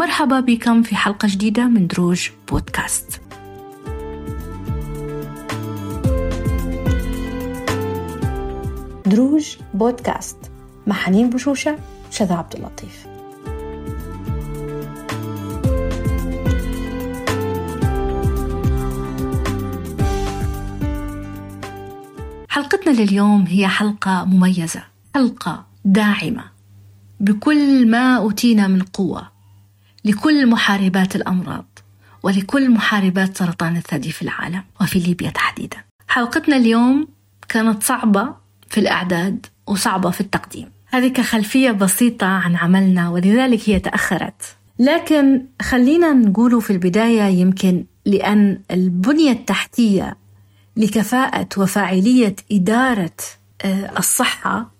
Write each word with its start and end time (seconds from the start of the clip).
مرحبا 0.00 0.40
بكم 0.40 0.82
في 0.82 0.96
حلقة 0.96 1.28
جديدة 1.28 1.68
من 1.68 1.86
دروج 1.86 2.28
بودكاست. 2.48 3.20
دروج 9.06 9.56
بودكاست. 9.74 10.36
مع 10.86 10.94
حنين 10.94 11.30
بشوشة 11.30 11.78
شذا 12.10 12.34
عبد 12.34 12.54
اللطيف. 12.54 13.06
حلقتنا 22.48 22.92
لليوم 22.92 23.44
هي 23.48 23.68
حلقة 23.68 24.24
مميزة 24.24 24.82
حلقة 25.14 25.66
داعمة. 25.84 26.44
بكل 27.20 27.90
ما 27.90 28.16
أوتينا 28.16 28.66
من 28.66 28.82
قوة 28.82 29.29
لكل 30.04 30.46
محاربات 30.46 31.16
الأمراض 31.16 31.78
ولكل 32.22 32.70
محاربات 32.70 33.36
سرطان 33.36 33.76
الثدي 33.76 34.12
في 34.12 34.22
العالم 34.22 34.62
وفي 34.80 34.98
ليبيا 34.98 35.30
تحديدا. 35.30 35.76
حلقتنا 36.08 36.56
اليوم 36.56 37.08
كانت 37.48 37.82
صعبة 37.82 38.34
في 38.68 38.80
الإعداد 38.80 39.46
وصعبة 39.66 40.10
في 40.10 40.20
التقديم. 40.20 40.70
هذه 40.86 41.08
كخلفية 41.08 41.70
بسيطة 41.70 42.26
عن 42.26 42.56
عملنا 42.56 43.10
ولذلك 43.10 43.68
هي 43.68 43.78
تأخرت. 43.78 44.56
لكن 44.78 45.42
خلينا 45.62 46.12
نقوله 46.12 46.60
في 46.60 46.72
البداية 46.72 47.22
يمكن 47.22 47.84
لأن 48.06 48.60
البنية 48.70 49.32
التحتية 49.32 50.16
لكفاءة 50.76 51.48
وفاعلية 51.56 52.36
إدارة 52.52 53.16
آه، 53.64 53.98
الصحة 53.98 54.70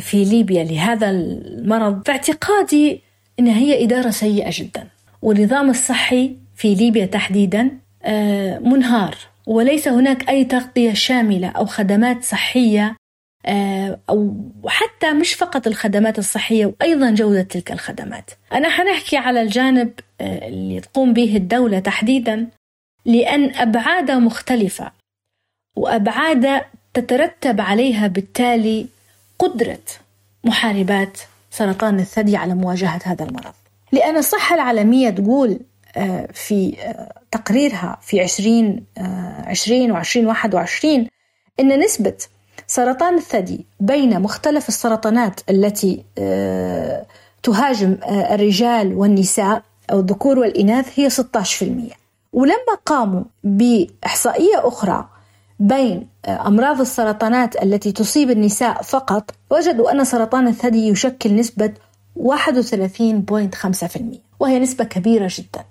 في 0.00 0.24
ليبيا 0.24 0.64
لهذا 0.64 1.10
المرض 1.10 2.02
باعتقادي 2.02 3.02
أنها 3.38 3.58
هي 3.58 3.84
إدارة 3.84 4.10
سيئة 4.10 4.50
جدا. 4.52 4.86
والنظام 5.22 5.70
الصحي 5.70 6.36
في 6.56 6.74
ليبيا 6.74 7.06
تحديدا 7.06 7.70
آه، 8.02 8.58
منهار. 8.58 9.16
وليس 9.46 9.88
هناك 9.88 10.28
أي 10.28 10.44
تغطية 10.44 10.92
شاملة 10.92 11.48
أو 11.48 11.66
خدمات 11.66 12.24
صحية 12.24 12.96
آه، 13.46 14.00
أو 14.10 14.34
حتى 14.66 15.12
مش 15.12 15.34
فقط 15.34 15.66
الخدمات 15.66 16.18
الصحية 16.18 16.66
وأيضا 16.66 17.10
جودة 17.10 17.42
تلك 17.42 17.72
الخدمات. 17.72 18.30
أنا 18.52 18.68
حنحكي 18.68 19.16
على 19.16 19.42
الجانب 19.42 19.90
اللي 20.20 20.80
تقوم 20.80 21.12
به 21.12 21.36
الدولة 21.36 21.78
تحديدا 21.78 22.46
لأن 23.04 23.54
أبعاد 23.54 24.10
مختلفة 24.10 24.92
وأبعاد 25.76 26.60
تترتب 26.94 27.60
عليها 27.60 28.06
بالتالي 28.06 28.86
قدرة 29.38 29.78
محاربات 30.44 31.20
سرطان 31.50 32.00
الثدي 32.00 32.36
على 32.36 32.54
مواجهة 32.54 33.00
هذا 33.04 33.24
المرض. 33.24 33.52
لأن 33.92 34.16
الصحة 34.16 34.54
العالمية 34.54 35.10
تقول 35.10 35.60
آه، 35.96 36.28
في 36.32 36.76
آه، 36.80 37.12
تقريرها 37.30 37.98
في 38.02 38.20
20 38.20 38.84
20 38.98 39.90
و 39.90 39.96
2021 39.96 41.06
أن 41.60 41.78
نسبة 41.78 42.16
سرطان 42.66 43.14
الثدي 43.14 43.66
بين 43.80 44.20
مختلف 44.20 44.68
السرطانات 44.68 45.40
التي 45.50 46.04
آه، 46.18 47.06
تهاجم 47.42 47.96
الرجال 48.08 48.94
والنساء 48.94 49.62
أو 49.92 50.00
الذكور 50.00 50.38
والإناث 50.38 50.98
هي 50.98 51.10
16% 51.10 51.94
ولما 52.32 52.74
قاموا 52.86 53.22
بإحصائية 53.44 54.68
أخرى 54.68 55.08
بين 55.60 56.08
أمراض 56.28 56.80
السرطانات 56.80 57.62
التي 57.62 57.92
تصيب 57.92 58.30
النساء 58.30 58.82
فقط 58.82 59.30
وجدوا 59.50 59.92
أن 59.92 60.04
سرطان 60.04 60.48
الثدي 60.48 60.88
يشكل 60.88 61.34
نسبة 61.34 61.72
31.5% 62.16 64.00
وهي 64.40 64.58
نسبة 64.58 64.84
كبيرة 64.84 65.30
جدا. 65.30 65.64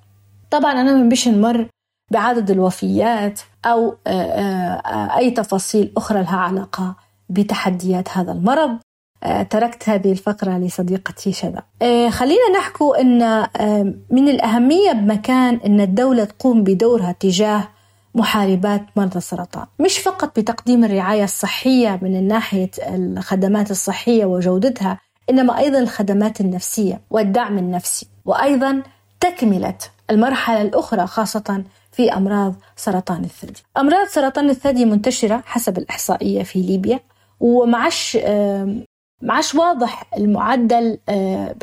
طبعا 0.52 0.72
أنا 0.72 0.94
من 0.94 1.10
بيش 1.10 1.28
نمر 1.28 1.68
بعدد 2.12 2.52
الوفيات 2.52 3.40
أو 3.66 3.96
آه، 4.08 4.12
آه، 4.12 5.18
أي 5.18 5.32
تفاصيل 5.32 5.94
أخرى 5.98 6.22
لها 6.22 6.38
علاقة 6.38 6.96
بتحديات 7.30 8.18
هذا 8.18 8.32
المرض. 8.32 8.78
آه، 9.24 9.44
تركت 9.44 9.90
هذه 9.90 10.12
الفقرة 10.12 10.58
لصديقتي 10.58 11.32
شذا. 11.32 11.64
خلينا 12.10 12.50
نحكو 12.58 12.94
أن 12.94 13.48
من 14.10 14.30
الأهمية 14.30 14.92
بمكان 14.92 15.60
أن 15.66 15.82
الدولة 15.82 16.24
تقوم 16.24 16.64
بدورها 16.64 17.12
تجاه 17.12 17.68
محاربات 18.16 18.82
مرضى 18.96 19.18
السرطان. 19.18 19.66
مش 19.80 19.98
فقط 20.00 20.40
بتقديم 20.40 20.86
الرعاية 20.86 21.24
الصحية 21.24 22.00
من 22.02 22.28
ناحية 22.28 22.72
الخدمات 22.80 23.72
الصحية 23.72 24.26
وجودتها 24.26 25.00
إنما 25.30 25.58
أيضا 25.58 25.80
الخدمات 25.80 26.42
النفسية 26.42 27.02
والدعم 27.10 27.58
النفسي 27.58 28.08
وأيضا 28.26 28.82
تكملة 29.20 29.78
المرحلة 30.10 30.62
الأخرى 30.62 31.08
خاصة 31.08 31.64
في 31.92 32.14
أمراض 32.14 32.56
سرطان 32.76 33.24
الثدي. 33.24 33.64
أمراض 33.78 34.08
سرطان 34.08 34.50
الثدي 34.50 34.86
منتشرة 34.86 35.44
حسب 35.46 35.78
الإحصائية 35.78 36.44
في 36.44 36.62
ليبيا 36.62 37.00
ومعش 37.40 38.18
معش 39.22 39.56
واضح 39.56 40.04
المعدل 40.18 40.98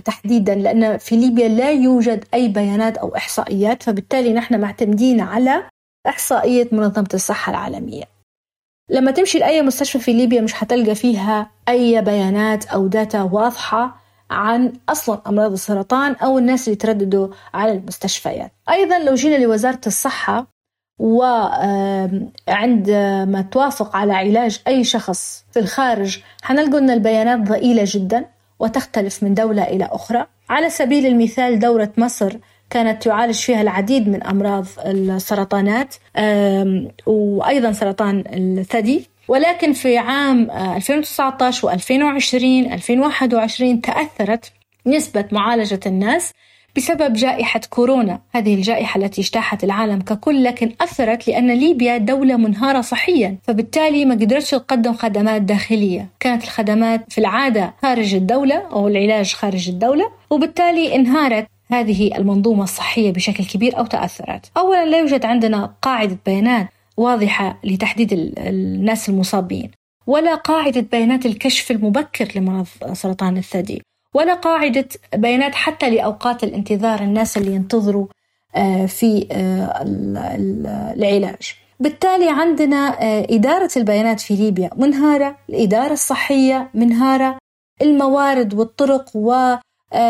تحديدا 0.05 0.55
لأن 0.55 0.99
في 0.99 1.17
ليبيا 1.17 1.49
لا 1.49 1.71
يوجد 1.71 2.25
أي 2.35 2.49
بيانات 2.49 2.99
أو 2.99 3.17
إحصائيات 3.17 3.83
فبالتالي 3.83 4.33
نحن 4.33 4.61
معتمدين 4.61 5.21
على 5.21 5.63
إحصائية 6.09 6.69
منظمة 6.73 7.09
الصحة 7.15 7.51
العالمية. 7.51 8.05
لما 8.91 9.11
تمشي 9.11 9.39
لأي 9.39 9.63
مستشفى 9.63 9.99
في 9.99 10.13
ليبيا 10.13 10.41
مش 10.41 10.63
هتلقى 10.65 10.95
فيها 10.95 11.51
أي 11.69 12.03
بيانات 12.03 12.67
أو 12.67 12.87
داتا 12.87 13.23
واضحة 13.23 13.97
عن 14.31 14.73
أصلا 14.89 15.21
أمراض 15.27 15.53
السرطان 15.53 16.13
أو 16.13 16.39
الناس 16.39 16.69
اللي 16.69 16.77
ترددوا 16.77 17.29
على 17.55 17.73
المستشفيات. 17.73 18.53
أيضا 18.71 18.99
لو 18.99 19.15
جينا 19.15 19.37
لوزارة 19.37 19.81
الصحة 19.87 20.47
وعندما 22.49 23.43
توافق 23.53 23.97
على 23.97 24.13
علاج 24.13 24.61
أي 24.69 24.85
شخص 24.85 25.45
في 25.53 25.59
الخارج 25.59 26.19
حنلقى 26.43 26.79
أن 26.79 26.91
البيانات 26.91 27.41
ضئيلة 27.41 27.83
جدا 27.87 28.25
وتختلف 28.59 29.23
من 29.23 29.35
دولة 29.35 29.63
إلى 29.63 29.85
أخرى. 29.93 30.27
على 30.49 30.71
سبيل 30.71 31.07
المثال 31.07 31.59
دورة 31.59 31.93
مصر 31.97 32.37
كانت 32.71 33.03
تعالج 33.03 33.35
فيها 33.35 33.63
العديد 33.63 34.09
من 34.09 34.23
أمراض 34.23 34.67
السرطانات 34.87 35.95
وأيضا 37.07 37.73
سرطان 37.73 38.25
الثدي. 38.33 39.09
ولكن 39.29 39.73
في 39.73 39.99
عام 39.99 40.51
2019 40.51 41.69
و2020 41.69 42.35
2021 42.73 43.81
تأثرت 43.81 44.53
نسبة 44.87 45.25
معالجة 45.33 45.81
الناس 45.87 46.33
بسبب 46.77 47.13
جائحة 47.13 47.61
كورونا. 47.71 48.21
هذه 48.35 48.55
الجائحة 48.55 49.01
التي 49.01 49.21
اجتاحت 49.21 49.65
العالم 49.65 50.01
ككل 50.01 50.45
لكن 50.45 50.73
أثرت 50.81 51.29
لأن 51.29 51.51
ليبيا 51.51 51.97
دولة 51.97 52.37
منهارة 52.37 52.81
صحيا 52.81 53.37
فبالتالي 53.43 54.05
ما 54.05 54.15
قدرتش 54.15 54.51
تقدم 54.51 54.93
خدمات 54.93 55.43
داخلية. 55.43 56.09
كانت 56.21 56.45
الخدمات 56.45 57.13
في 57.13 57.19
العادة 57.19 57.75
خارج 57.83 58.15
الدولة 58.15 58.63
أو 58.73 58.89
العلاج 58.89 59.33
خارج 59.33 59.69
الدولة 59.69 60.11
وبالتالي 60.31 60.95
انهارت 60.95 61.47
هذه 61.69 62.17
المنظومة 62.17 62.65
الصحية 62.65 63.11
بشكل 63.11 63.45
كبير 63.45 63.79
أو 63.79 63.87
تأثرت 63.87 64.51
أولا 64.57 64.87
لا 64.87 64.99
يوجد 64.99 65.25
عندنا 65.25 65.75
قاعدة 65.83 66.19
بيانات 66.27 66.69
واضحة 66.97 67.59
لتحديد 67.65 68.13
الناس 68.39 69.09
المصابين 69.09 69.71
ولا 70.07 70.35
قاعدة 70.35 70.81
بيانات 70.81 71.27
الكشف 71.27 71.71
المبكر 71.71 72.29
لمرض 72.37 72.67
سرطان 72.93 73.37
الثدي 73.37 73.83
ولا 74.15 74.35
قاعدة 74.35 74.89
بيانات 75.15 75.55
حتى 75.55 75.91
لأوقات 75.91 76.45
الانتظار 76.45 77.01
الناس 77.01 77.37
اللي 77.37 77.55
ينتظروا 77.55 78.07
آه، 78.57 78.87
في 78.87 79.27
آه، 79.33 79.85
العلاج. 80.97 81.55
بالتالي 81.81 82.31
عندنا 82.31 83.03
آه، 83.03 83.27
إدارة 83.31 83.71
البيانات 83.77 84.21
في 84.21 84.37
ليبيا 84.37 84.71
منهارة 84.77 85.37
الإدارة 85.49 85.93
الصحية 85.93 86.71
منهارة 86.75 87.39
الموارد 87.83 88.55
والطرق 88.55 89.11
و 89.15 89.55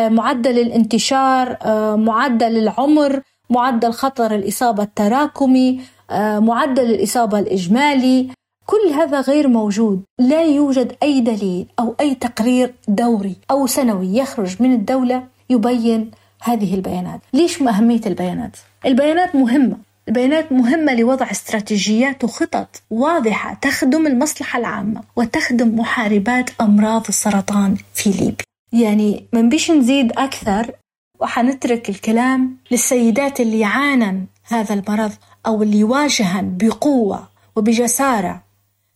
معدل 0.09 0.59
الانتشار 0.59 1.57
آه، 1.63 1.97
معدل 1.97 2.59
العمر 2.59 3.21
معدل 3.51 3.93
خطر 3.93 4.35
الإصابة 4.35 4.83
التراكمي 4.83 5.81
آه، 6.11 6.39
معدل 6.39 6.85
الإصابة 6.95 7.39
الإجمالي. 7.39 8.29
كل 8.67 8.93
هذا 8.95 9.21
غير 9.21 9.49
موجود. 9.49 10.03
لا 10.19 10.43
يوجد 10.43 10.93
أي 11.03 11.21
دليل 11.21 11.67
أو 11.79 11.95
أي 12.01 12.15
تقرير 12.15 12.75
دوري 12.89 13.37
أو 13.51 13.67
سنوي 13.67 14.17
يخرج 14.17 14.63
من 14.63 14.73
الدولة 14.73 15.23
يبين 15.51 16.11
هذه 16.43 16.75
البيانات. 16.75 17.21
ليش 17.35 17.63
ما 17.63 17.71
أهمية 17.71 18.01
البيانات؟ 18.07 18.57
البيانات 18.87 19.35
مهمة. 19.35 19.77
البيانات 20.09 20.53
مهمة 20.53 20.95
لوضع 20.95 21.31
استراتيجيات 21.31 22.25
وخطط 22.25 22.83
واضحة 22.91 23.55
تخدم 23.55 24.07
المصلحة 24.07 24.59
العامة 24.59 25.01
وتخدم 25.17 25.79
محاربات 25.79 26.51
أمراض 26.61 27.05
السرطان 27.09 27.77
في 27.95 28.11
ليبيا. 28.11 28.46
يعني 28.77 29.29
ما 29.33 29.43
نبيش 29.43 29.71
نزيد 29.71 30.13
أكثر 30.13 30.73
وحنترك 31.21 31.89
الكلام 31.89 32.57
للسيدات 32.71 33.41
اللي 33.41 33.61
يعانن 33.61 34.27
هذا 34.45 34.75
المرض 34.75 35.13
أو 35.47 35.63
اللي 35.63 35.79
يواجهن 35.79 36.57
بقوة 36.57 37.29
وبجسارة 37.57 38.43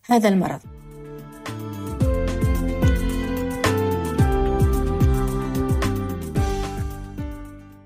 هذا 0.06 0.28
المرض. 0.28 0.60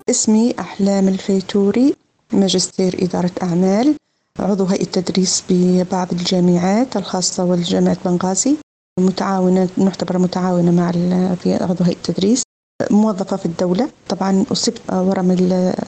اسمي 0.09 0.55
أحلام 0.59 1.07
الفيتوري 1.07 1.95
ماجستير 2.33 2.95
إدارة 3.03 3.31
أعمال 3.43 3.95
عضو 4.39 4.65
هيئة 4.65 4.83
تدريس 4.83 5.43
ببعض 5.49 6.11
الجامعات 6.11 6.97
الخاصة 6.97 7.43
والجامعة 7.43 7.97
بنغازي. 8.05 8.55
متعاونة 8.99 9.69
نعتبر 9.77 10.17
متعاونة 10.17 10.71
مع 10.71 10.91
في 11.35 11.53
عضو 11.53 11.83
هيئة 11.83 11.97
تدريس 12.03 12.43
موظفة 12.91 13.37
في 13.37 13.45
الدولة. 13.45 13.89
طبعا 14.09 14.45
أصبت 14.51 14.81
ورم 14.93 15.31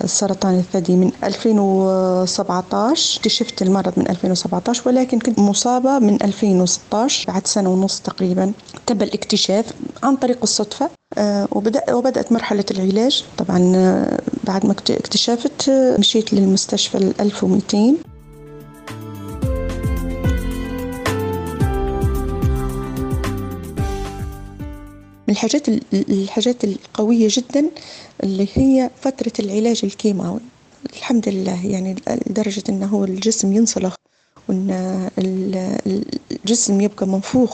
السرطان 0.03 0.59
الثدي 0.59 0.95
من 0.95 1.11
2017 1.23 3.17
اكتشفت 3.19 3.61
المرض 3.61 3.93
من 3.97 4.09
2017 4.09 4.83
ولكن 4.85 5.19
كنت 5.19 5.39
مصابة 5.39 5.99
من 5.99 6.23
2016 6.23 7.31
بعد 7.31 7.47
سنة 7.47 7.69
ونص 7.69 7.99
تقريبا. 7.99 8.51
تم 8.85 9.01
الاكتشاف 9.01 9.65
عن 10.03 10.15
طريق 10.15 10.37
الصدفة 10.43 10.89
آه، 11.17 11.47
وبدأ 11.51 11.93
وبدأت 11.93 12.31
مرحلة 12.31 12.65
العلاج. 12.71 13.25
طبعا 13.37 13.71
آه، 13.75 14.19
بعد 14.43 14.65
ما 14.65 14.71
اكتشفت 14.71 15.69
آه، 15.69 15.97
مشيت 15.99 16.33
للمستشفى 16.33 16.97
ال 16.97 17.21
1200 17.21 17.97
من 25.27 25.33
الحاجات 25.33 25.67
الحاجات 25.93 26.63
القوية 26.63 27.27
جدا 27.31 27.69
اللي 28.23 28.47
هي 28.53 28.89
فترة 29.01 29.31
العلاج 29.39 29.81
الكيماوي. 29.83 30.39
الحمد 30.95 31.29
لله 31.29 31.65
يعني 31.65 31.95
لدرجة 32.27 32.63
أنه 32.69 33.03
الجسم 33.03 33.53
ينسلخ 33.53 33.95
وأن 34.49 34.71
الجسم 36.31 36.81
يبقى 36.81 37.07
منفوخ 37.07 37.53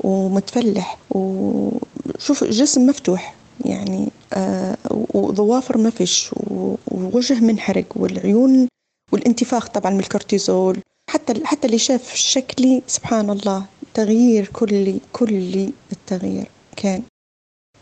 ومتفلح 0.00 0.98
وشوف 1.10 2.42
الجسم 2.42 2.86
مفتوح 2.86 3.34
يعني 3.64 4.08
آه 4.32 4.76
وضوافر 5.14 5.78
ما 5.78 5.90
فيش 5.90 6.30
ووجه 6.90 7.34
منحرق 7.40 7.84
والعيون 7.96 8.68
والانتفاخ 9.12 9.68
طبعا 9.68 9.90
من 9.92 10.00
الكورتيزول. 10.00 10.78
حتى 11.10 11.34
حتى 11.44 11.66
اللي 11.66 11.78
شاف 11.78 12.14
شكلي 12.14 12.82
سبحان 12.86 13.30
الله 13.30 13.64
تغيير 13.94 14.46
كلي 14.52 15.00
كلي 15.12 15.72
التغيير 15.92 16.50
كان. 16.76 17.02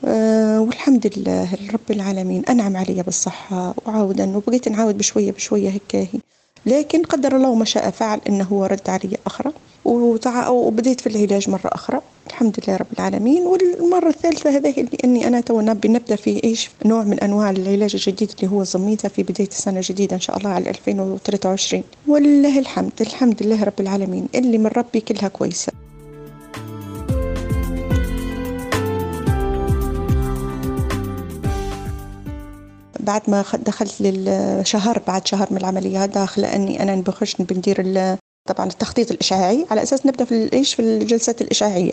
والحمد 0.02 1.10
لله 1.16 1.48
رب 1.72 1.90
العالمين. 1.90 2.42
أنعم 2.48 2.76
علي 2.76 3.02
بالصحة 3.02 3.74
وعودا 3.86 4.36
وبقيت 4.36 4.68
نعاود 4.68 4.98
بشوية 4.98 5.32
بشوية 5.32 5.70
هيك 5.70 6.08
لكن 6.66 7.02
قدر 7.02 7.36
الله 7.36 7.54
ما 7.54 7.64
شاء 7.64 7.90
فعل 7.90 8.20
إنه 8.28 8.66
رد 8.66 8.90
علي 8.90 9.16
أخرى 9.26 9.52
وبديت 10.48 11.00
في 11.00 11.06
العلاج 11.06 11.50
مرة 11.50 11.60
أخرى. 11.72 12.00
الحمد 12.26 12.56
لله 12.60 12.76
رب 12.76 12.86
العالمين. 12.98 13.42
والمرة 13.42 14.08
الثالثة 14.08 14.50
هذه 14.50 14.80
اللي 14.80 14.98
أني 15.04 15.26
أنا 15.26 15.40
تو 15.40 15.60
بنبدأ 15.74 16.16
في 16.16 16.44
إيش؟ 16.44 16.70
نوع 16.84 17.04
من 17.04 17.20
أنواع 17.20 17.50
العلاج 17.50 17.94
الجديد 17.94 18.30
اللي 18.38 18.52
هو 18.52 18.62
الزميتة 18.62 19.08
في 19.08 19.22
بداية 19.22 19.48
السنة 19.48 19.76
الجديدة 19.76 20.16
إن 20.16 20.20
شاء 20.20 20.36
الله 20.38 20.50
على 20.50 20.70
2023 20.70 21.82
ولله 22.06 22.58
الحمد 22.58 22.92
الحمد 23.00 23.42
لله 23.42 23.64
رب 23.64 23.80
العالمين. 23.80 24.28
اللي 24.34 24.58
من 24.58 24.66
ربي 24.66 25.00
كلها 25.00 25.28
كويسة. 25.28 25.72
بعد 33.08 33.22
ما 33.30 33.44
دخلت 33.66 34.00
للشهر 34.00 35.02
بعد 35.06 35.26
شهر 35.26 35.48
من 35.50 35.56
العملية 35.56 36.06
داخلة 36.06 36.54
أني 36.56 36.82
أنا 36.82 36.94
بخش 36.94 37.36
بندير 37.36 37.82
طبعا 38.48 38.66
التخطيط 38.66 39.10
الإشعاعي 39.10 39.66
على 39.70 39.82
أساس 39.82 40.06
نبدأ 40.06 40.24
في 40.24 40.52
إيش؟ 40.52 40.74
في 40.74 40.82
الجلسات 40.82 41.42
الإشعاعية. 41.42 41.92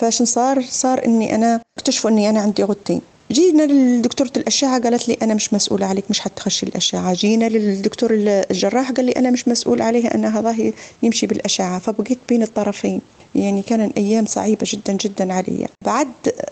فشن 0.00 0.24
صار؟ 0.24 0.62
صار 0.62 1.04
إني 1.04 1.34
أنا 1.34 1.60
اكتشفوا 1.78 2.10
إني 2.10 2.30
أنا 2.30 2.40
عندي 2.40 2.64
غدتين 2.64 3.00
جينا 3.32 3.62
لدكتورة 3.62 4.32
الأشعة 4.36 4.82
قالت 4.82 5.08
لي 5.08 5.16
أنا 5.22 5.34
مش 5.34 5.54
مسؤولة 5.54 5.86
عليك 5.86 6.04
مش 6.10 6.20
حتخشي 6.20 6.66
الأشعة. 6.66 7.14
جينا 7.14 7.48
للدكتور 7.48 8.10
الجراح 8.50 8.90
قال 8.90 9.06
لي 9.06 9.12
أنا 9.12 9.30
مش 9.30 9.48
مسؤول 9.48 9.82
عليها 9.82 10.14
أنا 10.14 10.38
هذا 10.38 10.72
يمشي 11.02 11.26
بالأشعة. 11.26 11.78
فبقيت 11.78 12.18
بين 12.28 12.42
الطرفين. 12.42 13.00
يعني 13.34 13.62
كان 13.62 13.92
أيام 13.96 14.26
صعيبة 14.26 14.66
جدا 14.72 14.92
جدا 14.92 15.32
علي 15.32 15.66
بعد 15.84 16.08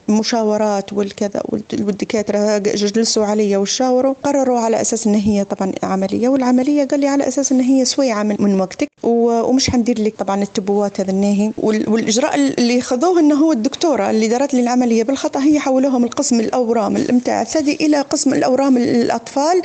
مشاورات 0.08 0.92
والكذا 0.92 1.42
والدكاترة 1.52 2.58
جلسوا 2.58 3.24
علي 3.26 3.56
وشاوروا 3.56 4.14
قرروا 4.22 4.58
على 4.60 4.80
أساس 4.80 5.06
أن 5.06 5.14
هي 5.14 5.44
طبعا 5.44 5.72
عملية 5.82 6.28
والعملية 6.28 6.84
قال 6.84 7.00
لي 7.00 7.08
على 7.08 7.28
أساس 7.28 7.52
أن 7.52 7.60
هي 7.60 7.84
سويعة 7.84 8.22
من, 8.22 8.36
من 8.38 8.60
وقتك 8.60 8.88
ومش 9.02 9.70
حندير 9.70 10.02
لك 10.02 10.14
طبعا 10.18 10.42
التبوات 10.42 11.00
هذا 11.00 11.10
الناهي. 11.10 11.52
والإجراء 11.58 12.34
اللي 12.34 12.80
خذوه 12.80 13.20
أنه 13.20 13.34
هو 13.34 13.52
الدكتورة 13.52 14.10
اللي 14.10 14.28
دارت 14.28 14.54
لي 14.54 14.60
العملية 14.60 15.02
بالخطأ 15.04 15.40
هي 15.40 15.60
حولوها 15.60 15.98
من 15.98 16.08
قسم 16.08 16.40
الأورام 16.40 16.96
الأمتاع 16.96 17.42
الثدي 17.42 17.74
إلى 17.74 18.00
قسم 18.00 18.34
الأورام 18.34 18.76
الأطفال. 18.76 19.62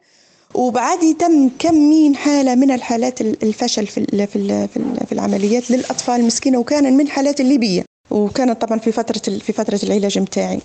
وبعد 0.53 1.15
تم 1.19 1.49
كم 1.59 2.13
حالة 2.15 2.55
من 2.55 2.71
الحالات 2.71 3.21
الفشل 3.21 3.87
في 3.87 4.27
في 4.27 4.67
في 5.07 5.11
العمليات 5.11 5.71
للأطفال 5.71 6.19
المسكينة 6.19 6.57
وكان 6.57 6.97
من 6.97 7.07
حالات 7.07 7.41
الليبية 7.41 7.83
وكانت 8.11 8.61
طبعا 8.61 8.79
في 8.79 8.91
فترة 8.91 9.37
في 9.39 9.53
فترة 9.53 9.79
العلاج 9.83 10.19
متاعي. 10.19 10.59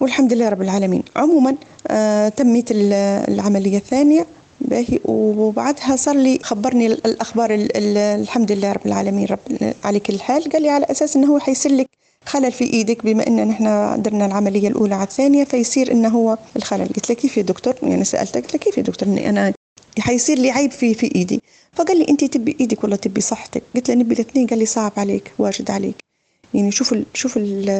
والحمد 0.00 0.32
لله 0.32 0.48
رب 0.48 0.62
العالمين. 0.62 1.02
عموما 1.16 1.56
آه 1.88 2.28
تميت 2.28 2.68
العملية 2.70 3.76
الثانية 3.78 4.26
باهي 4.60 4.98
وبعدها 5.04 5.96
صار 5.96 6.16
لي 6.16 6.38
خبرني 6.42 6.86
الأخبار 6.86 7.48
الحمد 7.52 8.52
لله 8.52 8.72
رب 8.72 8.86
العالمين 8.86 9.26
رب 9.26 9.72
على 9.84 10.00
كل 10.00 10.20
حال. 10.20 10.44
قال 10.52 10.62
لي 10.62 10.68
على 10.68 10.86
أساس 10.90 11.16
إنه 11.16 11.26
هو 11.32 11.38
حيصير 11.38 11.72
لك 11.72 11.86
خلل 12.26 12.52
في 12.52 12.64
إيدك 12.64 13.04
بما 13.04 13.26
أن 13.26 13.48
نحن 13.48 13.64
درنا 14.02 14.26
العملية 14.26 14.68
الأولى 14.68 14.94
على 14.94 15.04
الثانية 15.04 15.44
فيصير 15.44 15.92
أنه 15.92 16.08
هو 16.08 16.38
الخلل. 16.56 16.88
قلت 16.88 17.10
له 17.10 17.16
كيف 17.16 17.36
يا 17.36 17.42
دكتور؟ 17.42 17.74
يعني 17.82 18.04
سالته 18.04 18.40
قلت 18.40 18.52
له 18.54 18.58
كيف 18.58 18.78
يا 18.78 18.82
دكتور؟ 18.82 19.08
أني 19.08 19.28
أنا 19.28 19.52
حيصير 19.98 20.38
لي 20.38 20.50
عيب 20.50 20.70
في 20.70 20.94
في 20.94 21.14
إيدي. 21.14 21.40
فقال 21.72 21.98
لي 21.98 22.06
انت 22.08 22.24
تبي 22.24 22.56
إيدك 22.60 22.84
ولا 22.84 22.96
تبي 22.96 23.20
صحتك. 23.20 23.62
قلت 23.74 23.88
له 23.88 23.94
نبي 23.94 24.14
الاثنين 24.14 24.46
قال 24.46 24.58
لي 24.58 24.66
صعب 24.66 24.92
عليك 24.96 25.32
واجد 25.38 25.70
عليك. 25.70 26.11
يعني 26.54 26.70
شوف 26.70 26.92
ال 26.92 27.04
شوف 27.14 27.36
ال 27.36 27.70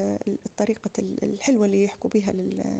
الطريقة 0.46 0.90
الحلوة 0.98 1.66
اللي 1.66 1.84
يحكوا 1.84 2.10
بها 2.10 2.32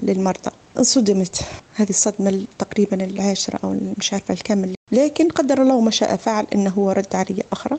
للمرضى. 0.02 0.50
انصدمت 0.78 1.40
هذه 1.74 1.90
الصدمة 1.90 2.44
تقريبا 2.58 3.04
العاشرة 3.04 3.58
أو 3.64 3.76
مش 3.98 4.12
عارفة 4.12 4.34
الكامل. 4.34 4.74
لكن 4.92 5.28
قدر 5.28 5.62
الله 5.62 5.80
ما 5.80 5.90
شاء 5.90 6.16
فعل 6.16 6.46
إنه 6.54 6.92
رد 6.92 7.14
علي 7.16 7.42
أخرى. 7.52 7.78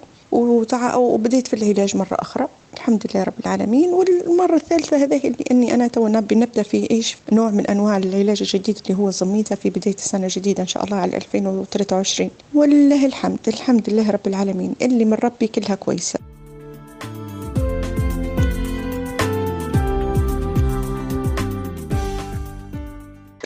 وبديت 0.95 1.47
في 1.47 1.53
العلاج 1.53 1.97
مرة 1.97 2.17
أخرى. 2.19 2.47
الحمد 2.73 3.03
لله 3.09 3.23
رب 3.23 3.33
العالمين. 3.45 3.89
والمرة 3.89 4.55
الثالثة 4.55 5.03
هذه 5.03 5.33
أني 5.51 5.73
أنا 5.73 5.87
تو 5.87 6.07
نبدأ 6.07 6.63
في 6.63 6.91
إيش؟ 6.91 7.17
نوع 7.31 7.49
من 7.49 7.67
أنواع 7.67 7.97
العلاج 7.97 8.39
الجديد 8.41 8.77
اللي 8.85 8.97
هو 8.99 9.09
الزميتة 9.09 9.55
في 9.55 9.69
بداية 9.69 9.95
السنة 9.95 10.23
الجديدة 10.23 10.63
إن 10.63 10.67
شاء 10.67 10.83
الله 10.83 10.97
على 10.97 11.17
2023 11.17 12.29
ولله 12.53 13.05
الحمد. 13.05 13.39
الحمد 13.47 13.89
لله 13.89 14.11
رب 14.11 14.27
العالمين. 14.27 14.75
اللي 14.81 15.05
من 15.05 15.13
ربي 15.13 15.47
كلها 15.47 15.75
كويسة. 15.75 16.19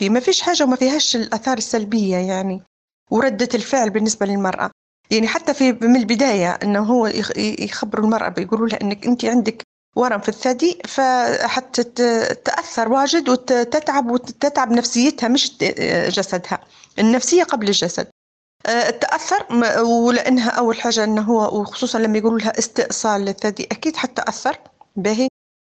ما 0.02 0.20
فيش 0.20 0.40
حاجة 0.40 0.64
وما 0.64 0.76
فيهاش 0.76 1.16
الآثار 1.16 1.58
السلبية 1.58 2.16
يعني 2.16 2.62
وردة 3.10 3.48
الفعل 3.54 3.90
بالنسبة 3.90 4.26
للمرأة. 4.26 4.70
يعني 5.10 5.28
حتى 5.28 5.54
في 5.54 5.72
من 5.72 5.96
البداية 5.96 6.50
أنه 6.50 6.80
هو 6.80 7.06
يخبروا 7.36 8.04
المرأة 8.04 8.28
بيقولوا 8.28 8.68
لها 8.68 8.80
أنك 8.82 9.06
أنت 9.06 9.24
عندك 9.24 9.62
ورم 9.96 10.20
في 10.20 10.28
الثدي 10.28 10.78
فحتى 10.84 11.84
تتأثر 11.84 12.92
واجد 12.92 13.28
وتتعب 13.28 14.10
وتتعب 14.10 14.72
نفسيتها 14.72 15.28
مش 15.28 15.52
جسدها 16.08 16.58
النفسية 16.98 17.44
قبل 17.44 17.66
الجسد. 17.66 18.06
تأثر 19.00 19.46
ولأنها 19.84 20.50
أول 20.50 20.80
حاجة 20.80 21.04
أنه 21.04 21.22
هو 21.22 21.60
وخصوصا 21.60 21.98
لما 21.98 22.18
يقولوا 22.18 22.38
لها 22.38 22.58
استئصال 22.58 23.20
للثدي 23.20 23.64
أكيد 23.72 23.96
حتأثر 23.96 24.58
باهي 24.96 25.28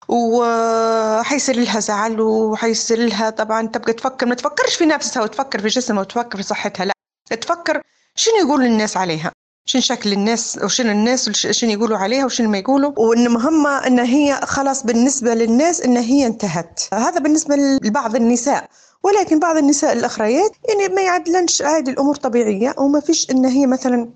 وحيصير 0.08 1.56
لها 1.60 1.80
زعل 1.80 2.20
وحيصير 2.20 2.98
لها 2.98 3.30
طبعا 3.30 3.66
تبقى 3.66 3.92
تفكر 3.92 4.26
ما 4.26 4.34
تفكرش 4.34 4.74
في 4.74 4.86
نفسها 4.86 5.22
وتفكر 5.22 5.60
في 5.60 5.68
جسمها 5.68 6.00
وتفكر 6.00 6.36
في 6.36 6.42
صحتها 6.42 6.84
لا 6.84 6.92
تفكر 7.36 7.80
شنو 8.16 8.34
يقول 8.36 8.64
الناس 8.64 8.96
عليها 8.96 9.32
شنو 9.66 9.82
شكل 9.82 10.12
الناس 10.12 10.58
وشنو 10.64 10.90
الناس 10.90 11.30
شنو 11.30 11.70
يقولوا 11.70 11.98
عليها 11.98 12.24
وشنو 12.24 12.50
ما 12.50 12.58
يقولوا 12.58 12.92
وإن 12.96 13.28
مهمة 13.30 13.86
إن 13.86 13.98
هي 13.98 14.40
خلاص 14.42 14.82
بالنسبة 14.86 15.34
للناس 15.34 15.80
إن 15.80 15.96
هي 15.96 16.26
انتهت. 16.26 16.80
هذا 16.94 17.18
بالنسبة 17.20 17.56
لبعض 17.56 18.16
النساء 18.16 18.68
ولكن 19.02 19.38
بعض 19.38 19.56
النساء 19.56 19.92
الأخريات 19.92 20.50
يعني 20.68 20.94
ما 20.94 21.02
يعدلنش 21.02 21.62
عادي 21.62 21.90
الأمور 21.90 22.16
طبيعية 22.16 22.74
وما 22.78 23.00
فيش 23.00 23.30
إن 23.30 23.44
هي 23.44 23.66
مثلا 23.66 24.08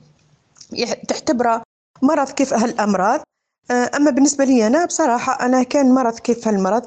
تعتبره 1.08 1.62
مرض 2.02 2.30
كيف 2.30 2.54
هالامراض 2.54 3.20
أما 3.70 4.10
بالنسبة 4.10 4.44
لي 4.44 4.66
أنا 4.66 4.84
بصراحة 4.84 5.46
أنا 5.46 5.62
كان 5.62 5.94
مرض 5.94 6.18
كيف 6.18 6.48
هالمرض؟ 6.48 6.82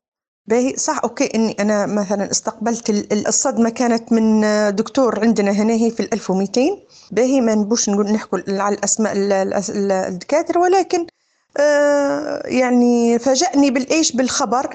باهي 0.46 0.76
صح 0.78 1.00
أوكي 1.04 1.36
إني 1.36 1.56
أنا 1.60 1.86
مثلا 1.86 2.32
استقبلت 2.32 2.90
الصدمة 3.28 3.70
كانت 3.70 4.14
من 4.14 4.42
دكتور 4.76 5.20
عندنا 5.20 5.52
هنا 5.52 5.74
هي 5.74 5.92
في 5.92 6.00
ال 6.00 6.14
1200 6.14 6.62
باهي 7.12 7.42
ما 7.42 7.56
نبوش 7.56 7.90
نقول 7.90 8.12
نحكوا 8.12 8.40
على 8.48 8.76
الأسماء 8.76 9.14
الدكاترة 10.08 10.60
ولكن 10.60 11.08
آه 11.58 12.48
يعني 12.48 13.20
فاجأني 13.20 13.72
بالإيش؟ 13.72 14.12
بالخبر. 14.12 14.74